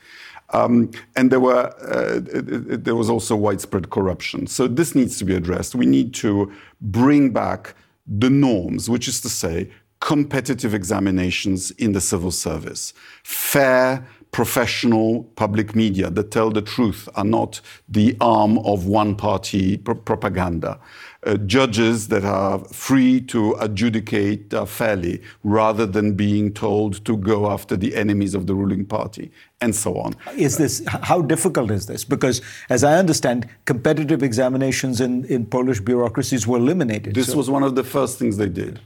Um, 0.50 0.90
and 1.16 1.30
there, 1.30 1.40
were, 1.40 1.72
uh, 1.82 2.20
there 2.22 2.94
was 2.94 3.10
also 3.10 3.34
widespread 3.34 3.90
corruption. 3.90 4.46
So 4.46 4.68
this 4.68 4.94
needs 4.94 5.18
to 5.18 5.24
be 5.24 5.34
addressed. 5.34 5.74
We 5.74 5.86
need 5.86 6.14
to 6.14 6.52
bring 6.80 7.32
back 7.32 7.74
the 8.06 8.30
norms, 8.30 8.88
which 8.88 9.08
is 9.08 9.20
to 9.22 9.28
say, 9.28 9.70
competitive 10.00 10.74
examinations 10.74 11.70
in 11.72 11.92
the 11.92 12.00
civil 12.00 12.30
service, 12.30 12.92
fair, 13.22 14.06
professional 14.36 15.24
public 15.36 15.74
media 15.74 16.10
that 16.10 16.30
tell 16.30 16.50
the 16.50 16.60
truth 16.60 17.08
are 17.14 17.24
not 17.24 17.60
the 17.88 18.14
arm 18.20 18.58
of 18.58 18.86
one 18.86 19.14
party 19.14 19.78
pr 19.78 19.92
propaganda. 19.92 20.78
Uh, 21.26 21.36
judges 21.38 22.08
that 22.08 22.24
are 22.24 22.58
free 22.66 23.20
to 23.20 23.56
adjudicate 23.58 24.52
uh, 24.52 24.64
fairly 24.64 25.20
rather 25.42 25.86
than 25.86 26.12
being 26.12 26.52
told 26.52 27.04
to 27.04 27.16
go 27.16 27.50
after 27.50 27.76
the 27.76 27.96
enemies 27.96 28.34
of 28.34 28.46
the 28.46 28.54
ruling 28.54 28.84
party 28.84 29.32
and 29.60 29.74
so 29.74 29.96
on. 29.96 30.14
Is 30.36 30.58
this 30.58 30.84
how 30.86 31.22
difficult 31.22 31.70
is 31.70 31.86
this? 31.86 32.04
Because 32.04 32.42
as 32.68 32.84
I 32.84 32.98
understand, 32.98 33.48
competitive 33.64 34.22
examinations 34.22 35.00
in, 35.00 35.24
in 35.24 35.46
Polish 35.46 35.80
bureaucracies 35.80 36.46
were 36.46 36.58
eliminated. 36.58 37.14
This 37.14 37.28
so. 37.28 37.38
was 37.38 37.48
one 37.48 37.62
of 37.62 37.74
the 37.74 37.84
first 37.84 38.18
things 38.18 38.36
they 38.36 38.50
did. 38.50 38.78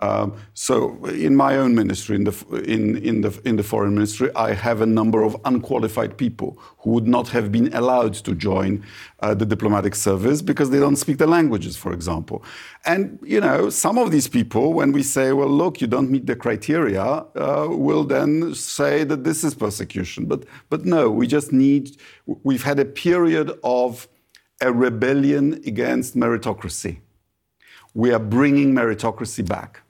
Um, 0.00 0.36
so, 0.52 1.02
in 1.06 1.34
my 1.34 1.56
own 1.56 1.74
ministry, 1.74 2.16
in 2.16 2.24
the, 2.24 2.62
in, 2.66 2.98
in, 2.98 3.22
the, 3.22 3.40
in 3.46 3.56
the 3.56 3.62
foreign 3.62 3.94
ministry, 3.94 4.30
I 4.36 4.52
have 4.52 4.82
a 4.82 4.86
number 4.86 5.22
of 5.22 5.34
unqualified 5.46 6.18
people 6.18 6.58
who 6.80 6.90
would 6.90 7.08
not 7.08 7.28
have 7.28 7.50
been 7.50 7.72
allowed 7.72 8.12
to 8.12 8.34
join 8.34 8.84
uh, 9.20 9.32
the 9.32 9.46
diplomatic 9.46 9.94
service 9.94 10.42
because 10.42 10.68
they 10.68 10.78
don't 10.78 10.96
speak 10.96 11.16
the 11.16 11.26
languages, 11.26 11.78
for 11.78 11.94
example. 11.94 12.44
And, 12.84 13.18
you 13.22 13.40
know, 13.40 13.70
some 13.70 13.96
of 13.96 14.10
these 14.10 14.28
people, 14.28 14.74
when 14.74 14.92
we 14.92 15.02
say, 15.02 15.32
well, 15.32 15.48
look, 15.48 15.80
you 15.80 15.86
don't 15.86 16.10
meet 16.10 16.26
the 16.26 16.36
criteria, 16.36 17.02
uh, 17.02 17.66
will 17.70 18.04
then 18.04 18.54
say 18.54 19.02
that 19.04 19.24
this 19.24 19.44
is 19.44 19.54
persecution. 19.54 20.26
But, 20.26 20.44
but 20.68 20.84
no, 20.84 21.10
we 21.10 21.26
just 21.26 21.54
need, 21.54 21.96
we've 22.26 22.64
had 22.64 22.78
a 22.78 22.84
period 22.84 23.58
of 23.64 24.08
a 24.60 24.70
rebellion 24.70 25.54
against 25.66 26.16
meritocracy. 26.16 26.98
We 27.94 28.12
are 28.12 28.18
bringing 28.18 28.74
meritocracy 28.74 29.46
back. 29.48 29.80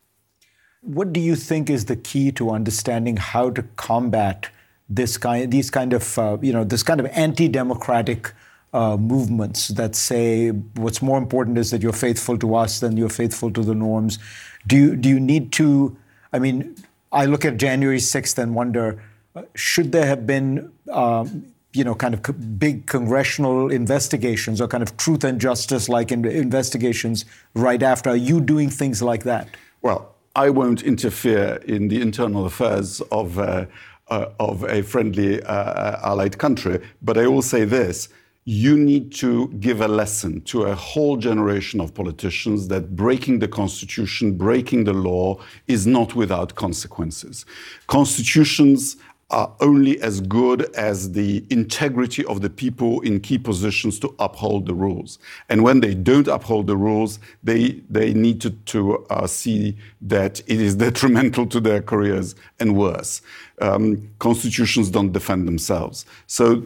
What 0.87 1.13
do 1.13 1.21
you 1.21 1.35
think 1.35 1.69
is 1.69 1.87
the 1.87 1.97
key 1.97 2.33
to 2.33 2.51
understanding 2.51 3.17
how 3.17 3.51
to 3.51 3.63
combat 3.77 4.51
this 4.89 5.19
kind, 5.19 5.53
these 5.53 5.71
kind 5.71 5.93
of, 5.93 6.19
uh, 6.19 6.39
you 6.41 6.53
know, 6.53 6.65
this 6.65 6.83
kind 6.83 7.01
of 7.01 7.07
anti-democratic 7.07 8.33
uh, 8.73 8.97
movements 8.97 9.69
that 9.69 9.97
say 9.97 10.51
what's 10.51 11.03
more 11.03 11.19
important 11.19 11.59
is 11.59 11.71
that 11.71 11.83
you're 11.83 11.93
faithful 11.93 12.39
to 12.39 12.55
us 12.55 12.81
than 12.81 12.97
you're 12.97 13.09
faithful 13.09 13.51
to 13.51 13.63
the 13.63 13.75
norms? 13.75 14.19
Do 14.67 14.77
you 14.77 14.97
do 14.97 15.09
you 15.09 15.19
need 15.19 15.53
to? 15.53 15.97
I 16.33 16.39
mean, 16.39 16.77
I 17.11 17.27
look 17.27 17.45
at 17.45 17.57
January 17.57 17.99
6th 17.99 18.39
and 18.39 18.55
wonder, 18.55 19.03
uh, 19.35 19.43
should 19.55 19.93
there 19.93 20.07
have 20.07 20.27
been? 20.27 20.73
Um, 20.91 21.53
you 21.73 21.85
know, 21.85 21.95
kind 21.95 22.15
of 22.15 22.59
big 22.59 22.87
congressional 22.87 23.71
investigations 23.71 24.63
or 24.63 24.67
kind 24.67 24.83
of 24.83 24.97
truth 24.97 25.25
and 25.25 25.39
justice 25.39 25.91
like 25.91 26.11
in 26.11 26.25
investigations 26.25 27.27
right 27.53 27.83
after. 27.83 28.09
Are 28.09 28.17
you 28.17 28.41
doing 28.41 28.71
things 28.71 29.03
like 29.03 29.25
that? 29.25 29.49
Well, 29.83 30.16
I 30.37 30.51
won't 30.51 30.83
interfere 30.83 31.57
in 31.65 31.89
the 31.89 32.03
internal 32.03 32.45
affairs 32.45 33.01
of, 33.11 33.39
uh, 33.39 33.65
uh, 34.09 34.27
of 34.39 34.65
a 34.65 34.83
friendly 34.83 35.43
uh, 35.43 35.99
allied 36.05 36.37
country, 36.37 36.79
but 37.01 37.17
I 37.17 37.27
will 37.27 37.41
say 37.41 37.65
this. 37.65 38.11
You 38.45 38.77
need 38.77 39.13
to 39.15 39.49
give 39.59 39.81
a 39.81 39.89
lesson 39.89 40.43
to 40.43 40.65
a 40.65 40.75
whole 40.75 41.17
generation 41.17 41.81
of 41.81 41.95
politicians 41.95 42.69
that 42.69 42.95
breaking 42.95 43.39
the 43.39 43.49
constitution, 43.49 44.37
breaking 44.37 44.85
the 44.85 44.93
law 44.93 45.43
is 45.69 45.87
not 45.87 46.15
without 46.15 46.55
consequences. 46.55 47.47
Constitutions 47.87 48.99
are 49.31 49.53
only 49.61 50.01
as 50.03 50.21
good 50.21 50.73
as 50.77 51.13
the 51.13 51.45
integrity 51.51 52.25
of 52.27 52.43
the 52.43 52.51
people 52.51 53.01
in 53.01 53.19
key 53.19 53.37
positions 53.37 53.99
to 53.99 54.15
uphold 54.21 54.67
the 54.67 54.75
rules. 54.75 55.19
And 55.49 55.65
when 55.65 55.81
they 55.81 55.95
don't 55.95 56.29
uphold 56.29 56.69
the 56.69 56.77
rules, 56.77 57.19
they, 57.43 57.83
they 57.91 58.15
need 58.15 58.41
to, 58.43 58.51
to 58.51 59.05
uh, 59.11 59.27
see 59.27 59.77
that 60.03 60.41
it 60.47 60.61
is 60.61 60.75
detrimental 60.87 61.47
to 61.47 61.59
their 61.59 61.83
careers 61.83 62.37
and 62.61 62.77
worse. 62.77 63.21
Um, 63.61 64.09
constitutions 64.21 64.91
don't 64.91 65.13
defend 65.13 65.49
themselves. 65.49 66.07
So, 66.29 66.63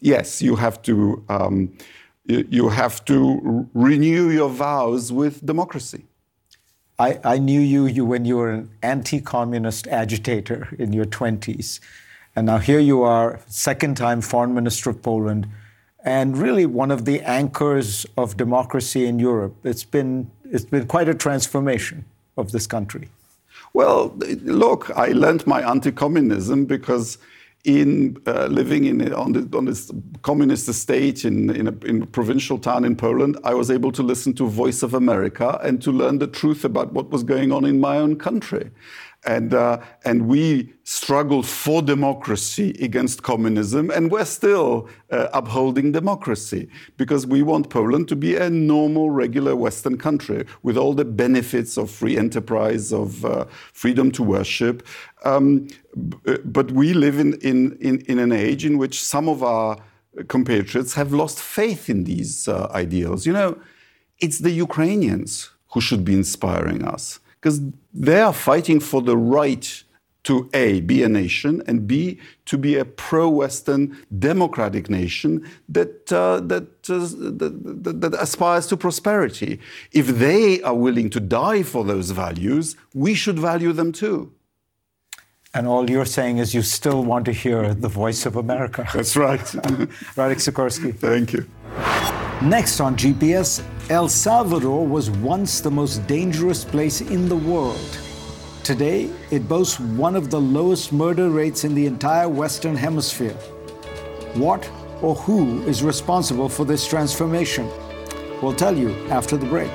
yes, 0.00 0.40
you 0.40 0.56
have 0.56 0.82
to. 0.82 1.24
Um, 1.28 1.76
you 2.26 2.70
have 2.70 3.04
to 3.04 3.68
renew 3.74 4.30
your 4.30 4.48
vows 4.48 5.12
with 5.12 5.44
democracy. 5.44 6.04
I, 6.98 7.20
I 7.22 7.38
knew 7.38 7.60
you, 7.60 7.86
you 7.86 8.06
when 8.06 8.24
you 8.24 8.36
were 8.36 8.50
an 8.50 8.70
anti-communist 8.82 9.86
agitator 9.88 10.74
in 10.78 10.94
your 10.94 11.04
20s. 11.04 11.80
And 12.36 12.46
now 12.46 12.58
here 12.58 12.80
you 12.80 13.02
are, 13.02 13.40
second 13.46 13.96
time 13.96 14.20
foreign 14.20 14.54
minister 14.54 14.90
of 14.90 15.02
Poland, 15.02 15.46
and 16.04 16.36
really 16.36 16.66
one 16.66 16.90
of 16.90 17.04
the 17.04 17.20
anchors 17.22 18.06
of 18.16 18.36
democracy 18.36 19.06
in 19.06 19.18
Europe. 19.18 19.54
It's 19.64 19.84
been, 19.84 20.30
it's 20.44 20.64
been 20.64 20.86
quite 20.86 21.08
a 21.08 21.14
transformation 21.14 22.04
of 22.36 22.52
this 22.52 22.66
country. 22.66 23.08
Well, 23.72 24.14
look, 24.42 24.90
I 24.96 25.08
learned 25.08 25.46
my 25.46 25.68
anti-communism 25.68 26.66
because 26.66 27.18
in 27.64 28.18
uh, 28.26 28.46
living 28.46 28.84
in 28.84 29.12
on, 29.14 29.32
the, 29.32 29.56
on, 29.56 29.64
this 29.64 29.90
communist 30.20 30.68
estate 30.68 31.24
in, 31.24 31.48
in 31.56 31.68
a, 31.68 31.86
in, 31.86 32.02
a, 32.02 32.06
provincial 32.06 32.58
town 32.58 32.84
in 32.84 32.94
Poland, 32.94 33.38
I 33.42 33.54
was 33.54 33.70
able 33.70 33.90
to 33.92 34.02
listen 34.02 34.34
to 34.34 34.46
Voice 34.46 34.82
of 34.82 34.92
America 34.92 35.58
and 35.62 35.80
to 35.80 35.90
learn 35.90 36.18
the 36.18 36.26
truth 36.26 36.64
about 36.64 36.92
what 36.92 37.10
was 37.10 37.22
going 37.22 37.52
on 37.52 37.64
in 37.64 37.80
my 37.80 37.96
own 37.96 38.16
country. 38.16 38.70
And, 39.26 39.54
uh, 39.54 39.80
and 40.04 40.28
we 40.28 40.74
struggled 40.82 41.46
for 41.46 41.80
democracy 41.80 42.76
against 42.80 43.22
communism, 43.22 43.90
and 43.90 44.10
we're 44.10 44.26
still 44.26 44.88
uh, 45.10 45.28
upholding 45.32 45.92
democracy 45.92 46.68
because 46.98 47.26
we 47.26 47.42
want 47.42 47.70
Poland 47.70 48.08
to 48.08 48.16
be 48.16 48.36
a 48.36 48.50
normal, 48.50 49.10
regular 49.10 49.56
Western 49.56 49.96
country 49.96 50.44
with 50.62 50.76
all 50.76 50.92
the 50.92 51.06
benefits 51.06 51.78
of 51.78 51.90
free 51.90 52.18
enterprise, 52.18 52.92
of 52.92 53.24
uh, 53.24 53.46
freedom 53.72 54.10
to 54.12 54.22
worship. 54.22 54.86
Um, 55.24 55.68
but 56.44 56.70
we 56.72 56.92
live 56.92 57.18
in, 57.18 57.34
in, 57.40 57.78
in, 57.80 58.00
in, 58.00 58.18
an 58.18 58.32
age 58.32 58.66
in 58.66 58.76
which 58.76 59.02
some 59.02 59.28
of 59.28 59.42
our 59.42 59.78
compatriots 60.28 60.94
have 60.94 61.12
lost 61.12 61.40
faith 61.40 61.88
in 61.88 62.04
these 62.04 62.46
uh, 62.46 62.68
ideals. 62.72 63.24
You 63.24 63.32
know, 63.32 63.58
it's 64.20 64.40
the 64.40 64.50
Ukrainians 64.50 65.50
who 65.72 65.80
should 65.80 66.04
be 66.04 66.14
inspiring 66.14 66.84
us 66.84 67.20
because 67.44 67.60
they 67.92 68.22
are 68.22 68.32
fighting 68.32 68.80
for 68.80 69.02
the 69.02 69.18
right 69.18 69.84
to 70.22 70.48
A, 70.54 70.80
be 70.80 71.02
a 71.02 71.10
nation, 71.10 71.62
and 71.66 71.86
B, 71.86 72.18
to 72.46 72.56
be 72.56 72.78
a 72.78 72.86
pro 72.86 73.28
Western 73.28 73.98
democratic 74.18 74.88
nation 74.88 75.46
that, 75.68 76.10
uh, 76.10 76.40
that, 76.40 76.68
uh, 76.88 77.00
that, 77.82 78.00
that, 78.00 78.14
aspires 78.14 78.66
to 78.68 78.78
prosperity. 78.78 79.60
If 79.92 80.06
they 80.06 80.62
are 80.62 80.74
willing 80.74 81.10
to 81.10 81.20
die 81.20 81.62
for 81.62 81.84
those 81.84 82.12
values, 82.12 82.76
we 82.94 83.12
should 83.12 83.38
value 83.38 83.74
them 83.74 83.92
too. 83.92 84.32
And 85.52 85.66
all 85.68 85.90
you're 85.90 86.06
saying 86.06 86.38
is 86.38 86.54
you 86.54 86.62
still 86.62 87.04
want 87.04 87.26
to 87.26 87.32
hear 87.32 87.74
the 87.74 87.88
voice 87.88 88.24
of 88.24 88.36
America. 88.36 88.88
That's 88.94 89.18
right. 89.18 89.38
Radek 90.16 90.40
Sikorski. 90.40 90.96
Thank 90.96 91.34
you. 91.34 91.46
Next 92.42 92.80
on 92.80 92.96
GPS, 92.96 93.62
El 93.90 94.08
Salvador 94.08 94.86
was 94.86 95.10
once 95.10 95.60
the 95.60 95.70
most 95.70 96.06
dangerous 96.06 96.64
place 96.64 97.02
in 97.02 97.28
the 97.28 97.36
world. 97.36 97.98
Today, 98.62 99.10
it 99.30 99.46
boasts 99.46 99.78
one 99.78 100.16
of 100.16 100.30
the 100.30 100.40
lowest 100.40 100.90
murder 100.90 101.28
rates 101.28 101.64
in 101.64 101.74
the 101.74 101.84
entire 101.84 102.26
Western 102.26 102.76
Hemisphere. 102.76 103.34
What 104.36 104.66
or 105.02 105.14
who 105.16 105.60
is 105.64 105.82
responsible 105.82 106.48
for 106.48 106.64
this 106.64 106.86
transformation? 106.88 107.68
We'll 108.40 108.54
tell 108.54 108.74
you 108.74 108.94
after 109.10 109.36
the 109.36 109.44
break. 109.44 109.70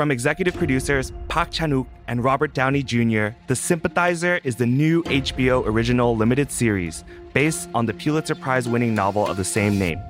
From 0.00 0.10
executive 0.10 0.54
producers 0.54 1.12
Park 1.28 1.50
Chan-wook 1.50 1.86
and 2.08 2.24
Robert 2.24 2.54
Downey 2.54 2.82
Jr., 2.82 3.36
The 3.48 3.54
Sympathizer 3.54 4.40
is 4.44 4.56
the 4.56 4.64
new 4.64 5.02
HBO 5.02 5.62
original 5.66 6.16
limited 6.16 6.50
series 6.50 7.04
based 7.34 7.68
on 7.74 7.84
the 7.84 7.92
Pulitzer 7.92 8.34
Prize 8.34 8.66
winning 8.66 8.94
novel 8.94 9.26
of 9.26 9.36
the 9.36 9.44
same 9.44 9.78
name. 9.78 10.00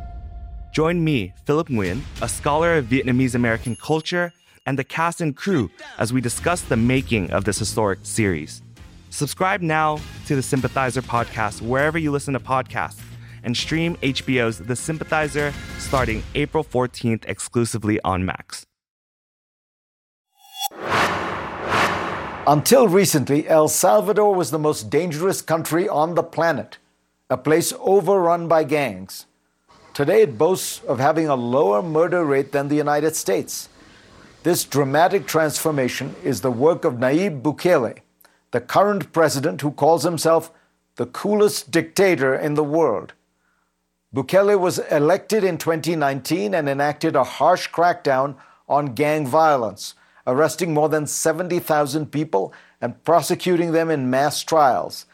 Join 0.73 1.03
me, 1.03 1.33
Philip 1.45 1.71
Nguyen, 1.71 2.03
a 2.23 2.29
scholar 2.29 2.77
of 2.77 2.85
Vietnamese 2.85 3.35
American 3.35 3.75
culture, 3.75 4.33
and 4.65 4.79
the 4.79 4.85
cast 4.85 5.21
and 5.21 5.37
crew 5.37 5.69
as 5.99 6.13
we 6.13 6.21
discuss 6.21 6.63
the 6.63 6.77
making 6.77 7.33
of 7.33 7.45
this 7.45 7.59
historic 7.59 7.99
series. 8.05 8.63
Subscribe 9.09 9.61
now 9.61 9.99
to 10.27 10.37
the 10.37 10.43
Sympathizer 10.43 11.03
podcast 11.03 11.63
wherever 11.63 11.99
you 11.99 12.13
listen 12.13 12.35
to 12.35 12.39
podcasts 12.39 13.01
and 13.43 13.57
stream 13.57 13.97
HBO's 13.97 14.59
The 14.59 14.77
Sympathizer 14.77 15.53
starting 15.79 16.23
April 16.37 16.63
14th 16.63 17.25
exclusively 17.27 18.01
on 18.05 18.25
Max. 18.25 18.67
Until 22.51 22.89
recently, 22.89 23.49
El 23.49 23.69
Salvador 23.69 24.35
was 24.35 24.51
the 24.51 24.59
most 24.59 24.91
dangerous 24.91 25.41
country 25.41 25.89
on 25.89 26.17
the 26.17 26.25
planet, 26.25 26.79
a 27.31 27.37
place 27.37 27.73
overrun 27.79 28.49
by 28.49 28.65
gangs. 28.65 29.27
Today, 29.95 30.23
it 30.23 30.37
boasts 30.37 30.83
of 30.83 30.99
having 30.99 31.29
a 31.29 31.37
lower 31.37 31.81
murder 31.81 32.25
rate 32.25 32.51
than 32.51 32.67
the 32.67 32.75
United 32.75 33.15
States. 33.15 33.69
This 34.43 34.65
dramatic 34.65 35.29
transformation 35.29 36.17
is 36.25 36.41
the 36.41 36.51
work 36.51 36.85
of 36.85 36.95
Nayib 36.95 37.41
Bukele, 37.41 37.99
the 38.51 38.61
current 38.61 39.13
president 39.13 39.61
who 39.61 39.71
calls 39.71 40.03
himself 40.03 40.51
the 40.97 41.07
coolest 41.07 41.71
dictator 41.71 42.35
in 42.35 42.55
the 42.55 42.65
world. 42.65 43.13
Bukele 44.13 44.59
was 44.59 44.81
elected 44.91 45.45
in 45.45 45.57
2019 45.57 46.53
and 46.53 46.69
enacted 46.69 47.15
a 47.15 47.23
harsh 47.23 47.71
crackdown 47.71 48.35
on 48.69 48.87
gang 48.87 49.25
violence 49.25 49.95
arresting 50.27 50.75
more 50.75 50.89
than 50.89 51.07
70,000 51.07 52.11
people 52.13 52.53
and 52.81 53.03
prosecuting 53.05 53.73
them 53.73 53.91
in 53.91 54.11
mass 54.11 54.43
trials. 54.43 55.07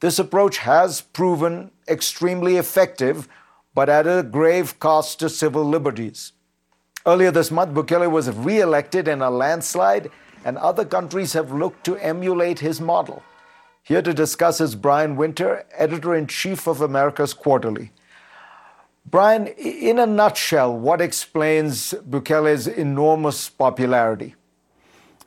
This 0.00 0.18
approach 0.18 0.58
has 0.58 1.00
proven 1.00 1.70
extremely 1.88 2.56
effective, 2.56 3.28
but 3.74 3.88
at 3.88 4.06
a 4.06 4.22
grave 4.22 4.78
cost 4.78 5.18
to 5.20 5.28
civil 5.28 5.64
liberties. 5.64 6.32
Earlier 7.06 7.30
this 7.30 7.50
month, 7.50 7.74
Bukele 7.74 8.10
was 8.10 8.30
re 8.30 8.60
elected 8.60 9.08
in 9.08 9.22
a 9.22 9.30
landslide, 9.30 10.10
and 10.44 10.58
other 10.58 10.84
countries 10.84 11.32
have 11.32 11.52
looked 11.52 11.84
to 11.84 11.96
emulate 11.96 12.60
his 12.60 12.80
model. 12.80 13.22
Here 13.82 14.02
to 14.02 14.12
discuss 14.12 14.60
is 14.60 14.74
Brian 14.74 15.16
Winter, 15.16 15.64
editor 15.72 16.14
in 16.14 16.26
chief 16.26 16.66
of 16.66 16.80
America's 16.80 17.32
Quarterly. 17.32 17.90
Brian, 19.06 19.46
in 19.46 19.98
a 19.98 20.06
nutshell, 20.06 20.76
what 20.76 21.00
explains 21.00 21.94
Bukele's 22.08 22.66
enormous 22.66 23.48
popularity? 23.48 24.34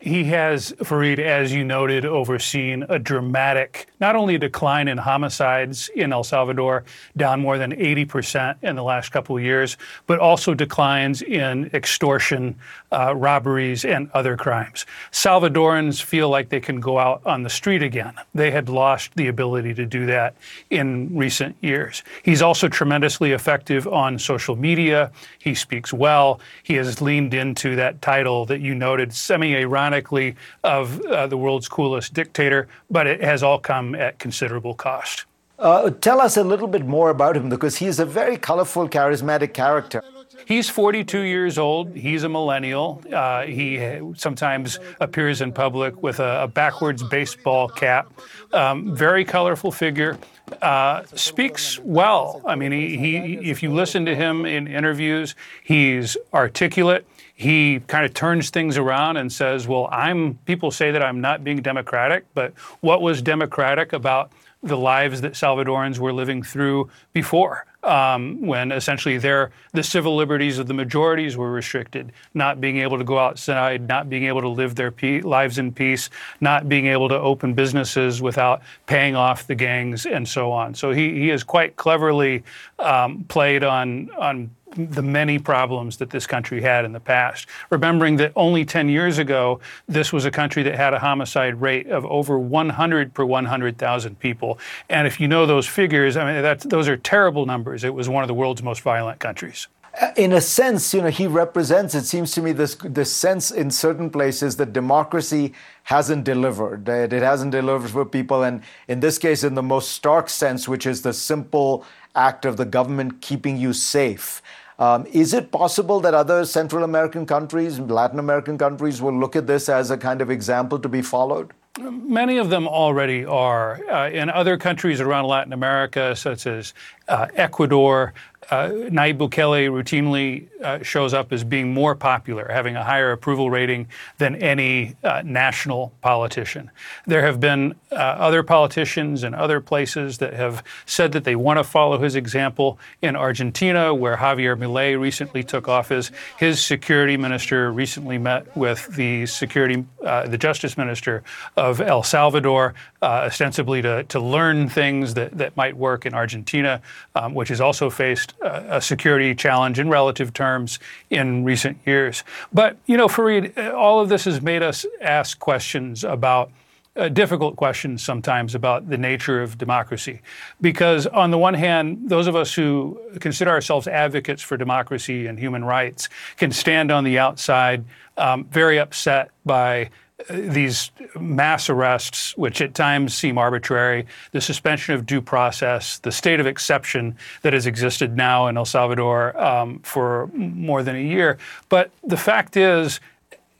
He 0.02 0.24
has, 0.26 0.72
Fareed, 0.80 1.20
as 1.20 1.54
you 1.54 1.64
noted, 1.64 2.06
overseen 2.06 2.84
a 2.90 2.98
dramatic, 2.98 3.91
not 4.02 4.16
only 4.16 4.36
a 4.36 4.40
decline 4.40 4.88
in 4.88 4.98
homicides 4.98 5.90
in 5.96 6.12
El 6.12 6.24
Salvador, 6.24 6.84
down 7.16 7.40
more 7.40 7.60
than 7.60 7.72
80% 7.72 8.58
in 8.64 8.76
the 8.76 8.84
last 8.84 9.12
couple 9.12 9.38
of 9.38 9.44
years, 9.44 9.78
but 10.08 10.20
also 10.20 10.56
declines 10.56 11.22
in 11.22 11.70
extortion, 11.74 12.56
uh, 12.92 13.16
robberies, 13.16 13.86
and 13.86 14.10
other 14.14 14.36
crimes. 14.36 14.88
Salvadorans 15.12 16.02
feel 16.02 16.30
like 16.30 16.50
they 16.50 16.60
can 16.60 16.80
go 16.80 16.98
out 16.98 17.22
on 17.26 17.44
the 17.44 17.50
street 17.50 17.84
again. 17.84 18.16
They 18.34 18.50
had 18.50 18.68
lost 18.68 19.16
the 19.16 19.28
ability 19.28 19.76
to 19.76 19.86
do 19.86 20.08
that 20.08 20.36
in 20.72 21.16
recent 21.16 21.56
years. 21.62 22.04
He's 22.24 22.42
also 22.42 22.68
tremendously 22.68 23.32
effective 23.32 23.88
on 23.88 24.18
social 24.18 24.56
media. 24.56 25.12
He 25.38 25.54
speaks 25.54 25.94
well. 25.94 26.40
He 26.64 26.74
has 26.76 27.02
leaned 27.02 27.36
into 27.36 27.76
that 27.76 28.02
title 28.02 28.46
that 28.48 28.62
you 28.62 28.74
noted, 28.74 29.14
semi 29.14 29.56
ironically 29.56 30.36
of 30.64 31.00
uh, 31.02 31.28
the 31.28 31.38
world's 31.38 31.68
coolest 31.68 32.14
dictator, 32.14 32.68
but 32.90 33.06
it 33.06 33.22
has 33.22 33.44
all 33.44 33.60
come 33.60 33.91
at 33.96 34.20
considerable 34.20 34.74
cost. 34.74 35.26
Uh, 35.60 35.92
tell 35.92 36.20
us 36.20 36.38
a 36.38 36.44
little 36.44 36.68
bit 36.68 36.86
more 36.86 37.12
about 37.12 37.38
him 37.38 37.48
because 37.48 37.78
he's 37.78 38.00
a 38.00 38.06
very 38.06 38.36
colorful, 38.36 38.90
charismatic 38.90 39.54
character. 39.54 40.04
He's 40.46 40.70
42 40.70 41.22
years 41.22 41.58
old. 41.58 41.96
He's 41.96 42.24
a 42.24 42.30
millennial. 42.30 43.02
Uh, 43.12 43.44
he 43.44 44.00
sometimes 44.16 44.80
appears 45.00 45.42
in 45.42 45.52
public 45.52 46.02
with 46.02 46.20
a, 46.20 46.44
a 46.44 46.48
backwards 46.48 47.04
baseball 47.04 47.70
cap. 47.70 48.12
Um, 48.54 48.96
very 48.96 49.26
colorful 49.26 49.72
figure. 49.72 50.18
Uh, 50.62 51.04
speaks 51.16 51.80
well. 51.80 52.42
I 52.46 52.56
mean, 52.56 52.72
he, 52.72 52.98
he, 52.98 53.50
if 53.50 53.64
you 53.64 53.72
listen 53.72 54.06
to 54.06 54.16
him 54.16 54.46
in 54.46 54.68
interviews, 54.68 55.36
he's 55.64 56.18
articulate 56.34 57.06
he 57.42 57.80
kind 57.88 58.06
of 58.06 58.14
turns 58.14 58.52
things 58.52 58.78
around 58.78 59.18
and 59.18 59.34
says, 59.34 59.68
Well, 59.68 59.90
I'm, 59.92 60.36
people 60.46 60.70
say 60.70 60.92
that 60.92 61.02
I'm 61.02 61.22
not 61.22 61.44
being 61.44 61.64
democratic, 61.64 62.26
but 62.36 62.54
what 62.82 63.02
was 63.02 63.20
democratic 63.24 63.94
about 63.94 64.32
the 64.64 64.78
lives 64.78 65.22
that 65.22 65.34
Salvadorans 65.34 65.98
were 66.00 66.14
living 66.14 66.44
through 66.44 66.90
before? 67.14 67.66
Um, 67.84 68.46
when 68.46 68.72
essentially 68.72 69.18
their 69.18 69.50
the 69.74 69.82
civil 69.82 70.16
liberties 70.16 70.60
of 70.60 70.68
the 70.68 70.74
majorities 70.74 71.36
were 71.36 71.52
restricted, 71.52 72.12
not 72.36 72.62
being 72.62 72.78
able 72.78 73.00
to 73.00 73.04
go 73.04 73.18
outside, 73.18 73.88
not 73.88 74.08
being 74.08 74.26
able 74.26 74.42
to 74.42 74.50
live 74.50 74.76
their 74.76 74.92
pe- 74.92 75.22
lives 75.22 75.58
in 75.58 75.72
peace, 75.72 76.12
not 76.42 76.70
being 76.70 76.86
able 76.86 77.10
to 77.10 77.16
open 77.16 77.56
businesses 77.56 78.22
without 78.22 78.62
paying 78.86 79.16
off 79.16 79.48
the 79.48 79.56
gangs, 79.56 80.06
and 80.06 80.28
so 80.28 80.52
on. 80.52 80.76
So 80.76 80.92
he, 80.92 81.22
he 81.22 81.28
has 81.30 81.44
quite 81.44 81.76
cleverly 81.76 82.44
um, 82.78 83.24
played 83.24 83.64
on 83.64 84.12
on 84.12 84.52
the 84.76 85.02
many 85.02 85.40
problems 85.40 85.98
that 85.98 86.10
this 86.10 86.26
country 86.26 86.62
had 86.62 86.86
in 86.86 86.92
the 86.92 87.00
past. 87.00 87.48
Remembering 87.70 88.18
that 88.18 88.32
only 88.36 88.66
10 88.66 88.90
years 88.90 89.18
ago, 89.18 89.60
this 89.88 90.14
was 90.14 90.26
a 90.26 90.32
country 90.32 90.64
that 90.64 90.76
had 90.76 90.94
a 90.94 91.00
homicide 91.00 91.60
rate 91.60 91.88
of 91.88 92.06
over 92.06 92.40
100 92.40 93.14
per 93.14 93.26
100,000 93.26 94.20
people. 94.20 94.60
And 94.90 95.08
if 95.08 95.20
you 95.20 95.28
know 95.28 95.46
those 95.46 95.68
figures, 95.68 96.18
I 96.18 96.42
mean, 96.42 96.58
those 96.66 96.88
are 96.88 96.98
terrible 96.98 97.46
numbers. 97.46 97.84
It 97.84 97.94
was 97.94 98.10
one 98.10 98.24
of 98.24 98.28
the 98.28 98.34
world's 98.34 98.64
most 98.64 98.82
violent 98.82 99.20
countries 99.20 99.68
uh, 100.00 100.12
in 100.16 100.32
a 100.32 100.42
sense, 100.42 100.94
you 100.94 101.02
know, 101.02 101.10
he 101.10 101.28
represents, 101.28 101.94
it 101.96 102.06
seems 102.06 102.32
to 102.32 102.42
me, 102.42 102.54
this, 102.54 102.76
this 102.76 103.14
sense 103.14 103.52
in 103.52 103.70
certain 103.70 104.10
places 104.10 104.56
that 104.56 104.72
democracy 104.72 105.54
hasn't 105.84 106.24
delivered, 106.24 106.86
that 106.86 107.12
it 107.12 107.22
hasn't 107.22 107.52
delivered 107.52 107.90
for 107.90 108.06
people. 108.06 108.44
And 108.44 108.62
in 108.88 109.02
this 109.02 109.18
case, 109.18 109.44
in 109.44 109.56
the 109.56 109.64
most 109.64 109.92
stark 109.92 110.30
sense, 110.30 110.68
which 110.68 110.86
is 110.86 111.02
the 111.02 111.14
simple 111.14 111.86
act 112.16 112.46
of 112.46 112.58
the 112.58 112.66
government 112.66 113.22
keeping 113.22 113.58
you 113.58 113.74
safe. 113.74 114.42
Um, 114.82 115.06
is 115.12 115.36
it 115.36 115.52
possible 115.52 116.00
that 116.00 116.16
other 116.16 116.44
Central 116.44 116.84
American 116.84 117.28
countries, 117.28 117.80
Latin 117.80 118.18
American 118.18 118.58
countries, 118.58 119.00
will 119.00 119.14
look 119.14 119.36
at 119.36 119.46
this 119.46 119.70
as 119.70 119.92
a 119.92 119.98
kind 119.98 120.22
of 120.22 120.32
example 120.32 120.80
to 120.80 120.90
be 120.90 121.04
followed? 121.04 121.52
Many 121.80 122.38
of 122.38 122.50
them 122.50 122.68
already 122.68 123.24
are. 123.24 123.80
Uh, 123.88 124.10
in 124.10 124.32
other 124.32 124.58
countries 124.58 125.00
around 125.00 125.26
Latin 125.26 125.54
America, 125.54 126.16
such 126.16 126.48
as 126.48 126.74
uh, 127.12 127.28
Ecuador, 127.36 128.14
uh, 128.50 128.70
Nayib 128.90 129.18
Bukele 129.18 129.70
routinely 129.70 130.48
uh, 130.62 130.84
shows 130.84 131.14
up 131.14 131.32
as 131.32 131.44
being 131.44 131.74
more 131.74 131.96
popular, 131.96 132.50
having 132.52 132.76
a 132.76 132.84
higher 132.84 133.12
approval 133.12 133.50
rating 133.50 133.88
than 134.18 134.36
any 134.36 134.96
uh, 135.04 135.22
national 135.24 135.94
politician. 136.02 136.70
There 137.06 137.22
have 137.26 137.40
been 137.40 137.76
uh, 137.92 137.96
other 137.96 138.44
politicians 138.44 139.24
in 139.24 139.34
other 139.34 139.62
places 139.62 140.18
that 140.18 140.34
have 140.34 140.64
said 140.86 141.12
that 141.14 141.24
they 141.24 141.36
want 141.36 141.60
to 141.60 141.64
follow 141.64 142.00
his 142.00 142.16
example. 142.16 142.80
In 143.02 143.16
Argentina, 143.16 143.94
where 143.94 144.18
Javier 144.18 144.58
Milei 144.58 145.00
recently 145.00 145.44
took 145.44 145.68
office, 145.68 146.12
his 146.38 146.64
security 146.64 147.18
minister 147.18 147.72
recently 147.72 148.18
met 148.18 148.56
with 148.56 148.88
the 148.96 149.26
security, 149.28 149.86
uh, 150.06 150.28
the 150.28 150.38
justice 150.38 150.78
minister 150.78 151.24
of 151.58 151.80
El 151.80 152.04
Salvador, 152.04 152.74
uh, 153.02 153.26
ostensibly 153.26 153.82
to, 153.82 154.04
to 154.04 154.20
learn 154.20 154.68
things 154.68 155.14
that, 155.14 155.38
that 155.38 155.56
might 155.56 155.76
work 155.76 156.06
in 156.06 156.14
Argentina, 156.14 156.82
um, 157.16 157.34
which 157.34 157.50
has 157.50 157.62
also 157.62 157.90
faced 157.90 158.34
a 158.42 158.82
security 158.82 159.36
challenge 159.36 159.80
in 159.80 159.90
relative 159.90 160.34
terms 160.34 160.80
in 161.10 161.44
recent 161.44 161.78
years. 161.86 162.24
But, 162.54 162.78
you 162.86 162.98
know, 162.98 163.08
Fareed, 163.08 163.74
all 163.74 164.00
of 164.00 164.10
this 164.10 164.26
has 164.26 164.42
made 164.42 164.64
us 164.64 164.86
ask 165.02 165.40
questions 165.40 166.04
about. 166.04 166.52
Uh, 166.94 167.08
difficult 167.08 167.56
questions 167.56 168.04
sometimes 168.04 168.54
about 168.54 168.90
the 168.90 168.98
nature 168.98 169.42
of 169.42 169.58
democracy. 169.58 170.20
Because, 170.60 171.08
on 171.08 171.32
the 171.32 171.38
one 171.38 171.54
hand, 171.54 172.10
those 172.10 172.28
of 172.28 172.36
us 172.36 172.54
who 172.54 173.00
consider 173.22 173.50
ourselves 173.50 173.88
advocates 173.88 174.44
for 174.44 174.58
democracy 174.58 175.26
and 175.28 175.40
human 175.40 175.64
rights 175.64 176.10
can 176.36 176.52
stand 176.52 176.92
on 176.92 177.06
the 177.06 177.18
outside 177.18 177.86
um, 178.18 178.44
very 178.52 178.78
upset 178.78 179.32
by 179.46 179.90
these 180.30 180.92
mass 181.20 181.70
arrests, 181.70 182.36
which 182.38 182.62
at 182.62 182.74
times 182.74 183.14
seem 183.14 183.38
arbitrary, 183.38 184.06
the 184.32 184.42
suspension 184.42 184.96
of 184.96 185.06
due 185.06 185.22
process, 185.22 186.00
the 186.00 186.12
state 186.12 186.40
of 186.40 186.48
exception 186.48 187.16
that 187.42 187.54
has 187.54 187.66
existed 187.66 188.16
now 188.16 188.48
in 188.48 188.58
El 188.58 188.66
Salvador 188.66 189.40
um, 189.42 189.80
for 189.80 190.28
more 190.34 190.84
than 190.84 190.96
a 190.96 191.04
year. 191.04 191.38
But 191.70 191.92
the 192.04 192.18
fact 192.18 192.58
is, 192.58 193.00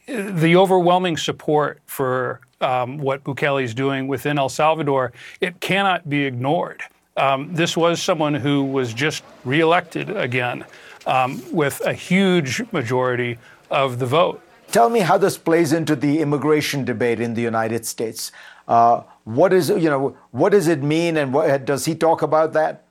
the 0.08 0.56
overwhelming 0.56 1.18
support 1.18 1.80
for 1.86 2.42
um, 2.60 2.98
what 2.98 3.24
Bukele 3.24 3.64
is 3.64 3.74
doing 3.74 4.08
within 4.08 4.38
El 4.38 4.50
Salvador, 4.50 5.14
it 5.40 5.60
cannot 5.60 6.10
be 6.10 6.26
ignored. 6.26 6.82
Um, 7.18 7.54
this 7.54 7.76
was 7.76 8.02
someone 8.02 8.34
who 8.34 8.64
was 8.64 8.94
just 8.94 9.24
reelected 9.44 10.10
again 10.10 10.66
um, 11.06 11.42
with 11.52 11.82
a 11.82 11.94
huge 11.94 12.62
majority 12.72 13.38
of 13.70 14.00
the 14.00 14.06
vote. 14.06 14.42
Tell 14.72 14.90
me 14.90 15.02
how 15.02 15.18
this 15.18 15.38
plays 15.38 15.74
into 15.74 15.98
the 15.98 16.20
immigration 16.20 16.86
debate 16.86 17.20
in 17.20 17.34
the 17.34 17.42
United 17.42 17.86
States. 17.86 18.32
Uh, 18.68 19.04
what 19.26 19.52
is 19.52 19.70
you 19.70 19.90
know 19.90 20.16
what 20.32 20.54
does 20.54 20.68
it 20.68 20.82
mean, 20.82 21.18
and 21.18 21.34
what, 21.34 21.66
does 21.66 21.86
he 21.86 21.94
talk 21.94 22.22
about 22.22 22.54
that? 22.54 22.86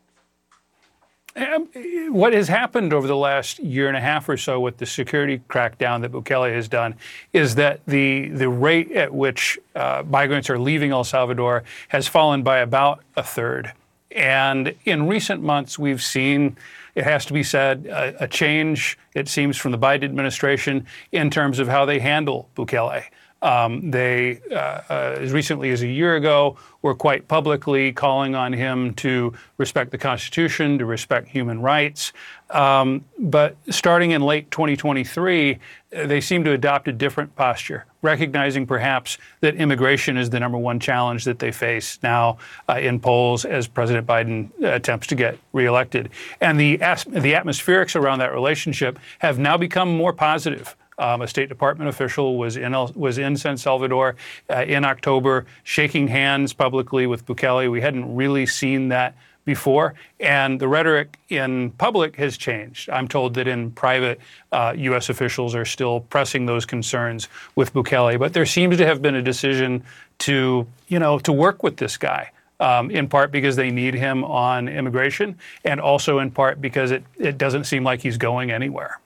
Um, 1.36 1.68
what 2.12 2.34
has 2.34 2.48
happened 2.48 2.92
over 2.92 3.06
the 3.06 3.16
last 3.16 3.60
year 3.60 3.88
and 3.88 3.96
a 3.96 4.00
half 4.00 4.28
or 4.28 4.36
so 4.36 4.60
with 4.60 4.76
the 4.76 4.84
security 4.84 5.40
crackdown 5.48 6.02
that 6.02 6.12
Bukele 6.12 6.52
has 6.52 6.68
done 6.68 6.96
is 7.32 7.54
that 7.54 7.80
the 7.86 8.28
the 8.28 8.48
rate 8.48 8.92
at 8.92 9.14
which 9.14 9.58
uh, 9.74 10.02
migrants 10.06 10.50
are 10.50 10.58
leaving 10.58 10.90
El 10.90 11.04
Salvador 11.04 11.64
has 11.88 12.06
fallen 12.06 12.42
by 12.42 12.58
about 12.58 13.02
a 13.16 13.22
third. 13.22 13.72
And 14.10 14.74
in 14.84 15.06
recent 15.06 15.40
months, 15.40 15.78
we've 15.78 16.02
seen 16.02 16.56
it 16.94 17.05
has 17.05 17.24
to 17.26 17.33
be 17.33 17.42
said, 17.42 17.87
a, 17.87 18.24
a 18.24 18.29
change, 18.29 18.98
it 19.14 19.29
seems, 19.29 19.57
from 19.57 19.72
the 19.72 19.79
Biden 19.79 20.05
administration 20.05 20.87
in 21.12 21.31
terms 21.31 21.59
of 21.59 21.68
how 21.68 21.85
they 21.85 21.98
handle 21.98 22.50
Bukele. 22.55 23.05
Um, 23.42 23.90
they, 23.90 24.40
uh, 24.50 24.55
uh, 24.55 25.16
as 25.18 25.33
recently 25.33 25.70
as 25.70 25.83
a 25.83 25.87
year 25.87 26.16
ago, 26.16 26.59
were 26.83 26.94
quite 26.94 27.26
publicly 27.26 27.92
calling 27.92 28.35
on 28.35 28.53
him 28.53 28.94
to 28.94 29.33
respect 29.57 29.90
the 29.90 29.98
Constitution, 29.98 30.79
to 30.79 30.85
respect 30.85 31.29
human 31.29 31.61
rights. 31.62 32.12
Um, 32.50 33.05
but 33.18 33.57
starting 33.70 34.11
in 34.11 34.22
late 34.22 34.50
2023, 34.50 35.59
they 35.90 36.20
seem 36.20 36.44
to 36.44 36.53
adopt 36.53 36.88
a 36.88 36.92
different 36.92 37.35
posture, 37.35 37.87
recognizing 38.03 38.66
perhaps 38.66 39.18
that 39.40 39.55
immigration 39.57 40.16
is 40.16 40.31
the 40.31 40.40
number 40.40 40.59
one 40.59 40.79
challenge 40.79 41.24
that 41.24 41.38
they 41.38 41.53
face 41.53 41.98
now 42.03 42.38
uh, 42.68 42.74
in 42.74 43.00
polls 43.00 43.44
as 43.44 43.66
President 43.66 44.07
Biden 44.07 44.50
attempts 44.62 45.07
to 45.09 45.14
get 45.14 45.38
reelected. 45.53 46.11
And 46.40 46.61
the, 46.61 46.81
as- 46.83 47.05
the 47.05 47.33
atmospherics 47.33 47.96
around 47.96 48.18
that 48.18 48.33
relationship 48.33 48.98
have 49.20 49.38
now 49.38 49.57
become 49.57 49.96
more 49.96 50.12
positive. 50.12 50.76
Um, 51.00 51.22
a 51.22 51.26
State 51.26 51.48
Department 51.48 51.88
official 51.88 52.36
was 52.36 52.58
in 52.58 52.72
was 52.94 53.16
in 53.16 53.34
San 53.34 53.56
Salvador 53.56 54.16
uh, 54.50 54.64
in 54.64 54.84
October, 54.84 55.46
shaking 55.64 56.06
hands 56.06 56.52
publicly 56.52 57.06
with 57.06 57.24
Bukele. 57.24 57.70
We 57.70 57.80
hadn't 57.80 58.14
really 58.14 58.44
seen 58.44 58.88
that 58.90 59.16
before, 59.46 59.94
and 60.20 60.60
the 60.60 60.68
rhetoric 60.68 61.18
in 61.30 61.70
public 61.70 62.16
has 62.16 62.36
changed. 62.36 62.90
I'm 62.90 63.08
told 63.08 63.32
that 63.34 63.48
in 63.48 63.70
private, 63.70 64.20
uh, 64.52 64.74
U.S. 64.76 65.08
officials 65.08 65.54
are 65.54 65.64
still 65.64 66.00
pressing 66.00 66.44
those 66.44 66.66
concerns 66.66 67.28
with 67.56 67.72
Bukele, 67.72 68.18
but 68.18 68.34
there 68.34 68.44
seems 68.44 68.76
to 68.76 68.84
have 68.84 69.00
been 69.00 69.14
a 69.14 69.22
decision 69.22 69.82
to, 70.18 70.66
you 70.88 70.98
know, 70.98 71.18
to 71.20 71.32
work 71.32 71.62
with 71.62 71.78
this 71.78 71.96
guy. 71.96 72.30
Um, 72.60 72.90
in 72.90 73.08
part 73.08 73.32
because 73.32 73.56
they 73.56 73.70
need 73.70 73.94
him 73.94 74.22
on 74.22 74.68
immigration, 74.68 75.38
and 75.64 75.80
also 75.80 76.18
in 76.18 76.30
part 76.30 76.60
because 76.60 76.90
it, 76.90 77.02
it 77.16 77.38
doesn't 77.38 77.64
seem 77.64 77.84
like 77.84 78.02
he's 78.02 78.18
going 78.18 78.50
anywhere. 78.50 79.00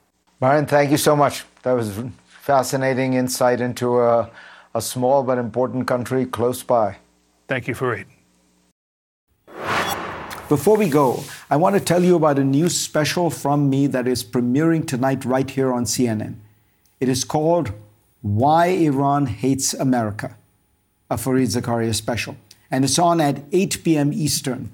Brian, 0.45 0.67
thank 0.67 0.91
you 0.91 0.97
so 0.97 1.15
much. 1.15 1.43
That 1.63 1.71
was 1.71 2.03
fascinating 2.27 3.15
insight 3.15 3.61
into 3.61 3.99
a, 3.99 4.29
a 4.75 4.79
small 4.79 5.23
but 5.23 5.39
important 5.39 5.87
country 5.87 6.23
close 6.27 6.61
by. 6.61 6.97
Thank 7.47 7.67
you 7.67 7.73
Fareed. 7.73 8.05
Before 10.47 10.77
we 10.77 10.87
go, 10.87 11.23
I 11.49 11.55
want 11.55 11.73
to 11.73 11.81
tell 11.81 12.03
you 12.03 12.15
about 12.15 12.37
a 12.37 12.43
new 12.43 12.69
special 12.69 13.31
from 13.31 13.71
me 13.71 13.87
that 13.87 14.07
is 14.07 14.23
premiering 14.23 14.85
tonight 14.85 15.25
right 15.25 15.49
here 15.49 15.73
on 15.73 15.85
CNN. 15.85 16.35
It 16.99 17.09
is 17.09 17.23
called 17.23 17.71
Why 18.21 18.67
Iran 18.67 19.25
Hates 19.25 19.73
America, 19.73 20.37
a 21.09 21.15
Fareed 21.15 21.59
Zakaria 21.59 21.95
special. 21.95 22.37
And 22.69 22.85
it's 22.85 22.99
on 22.99 23.19
at 23.19 23.41
8 23.51 23.83
p.m. 23.83 24.13
Eastern. 24.13 24.71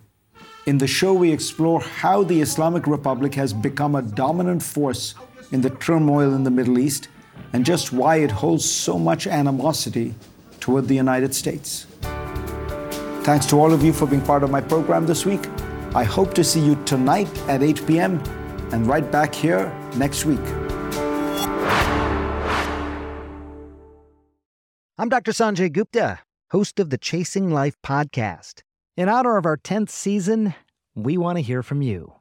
In 0.66 0.80
the 0.80 0.88
show, 0.88 1.14
we 1.14 1.32
explore 1.32 1.80
how 1.80 2.26
the 2.26 2.42
Islamic 2.42 2.88
Republic 2.88 3.36
has 3.36 3.54
become 3.54 3.96
a 3.96 4.02
dominant 4.02 4.64
force 4.64 5.16
in 5.52 5.62
the 5.62 5.70
turmoil 5.70 6.34
in 6.34 6.44
the 6.44 6.52
Middle 6.52 6.80
East 6.80 7.08
and 7.54 7.66
just 7.66 7.92
why 7.92 8.18
it 8.18 8.32
holds 8.32 8.70
so 8.70 8.98
much 8.98 9.28
animosity 9.28 10.16
toward 10.60 10.88
the 10.88 10.96
United 10.96 11.36
States. 11.36 11.88
Thanks 13.24 13.46
to 13.48 13.60
all 13.60 13.72
of 13.72 13.84
you 13.84 13.94
for 13.94 14.08
being 14.08 14.22
part 14.22 14.44
of 14.44 14.50
my 14.50 14.62
program 14.62 15.06
this 15.06 15.26
week. 15.26 15.48
I 15.94 16.04
hope 16.04 16.34
to 16.36 16.44
see 16.44 16.62
you 16.62 16.76
tonight 16.86 17.30
at 17.48 17.62
8 17.62 17.86
p.m. 17.86 18.20
and 18.72 18.88
right 18.88 19.10
back 19.12 19.36
here 19.36 19.72
next 19.98 20.26
week. 20.26 20.40
I'm 24.98 25.10
Dr. 25.10 25.32
Sanjay 25.32 25.72
Gupta, 25.72 26.20
host 26.52 26.80
of 26.80 26.90
the 26.90 26.98
Chasing 26.98 27.52
Life 27.52 27.76
podcast. 27.84 28.62
In 28.96 29.10
honor 29.10 29.38
of 29.38 29.46
our 29.46 29.58
10th 29.58 29.90
season, 29.90 30.54
we 30.96 31.18
want 31.18 31.38
to 31.38 31.42
hear 31.42 31.64
from 31.64 31.82
you. 31.82 32.21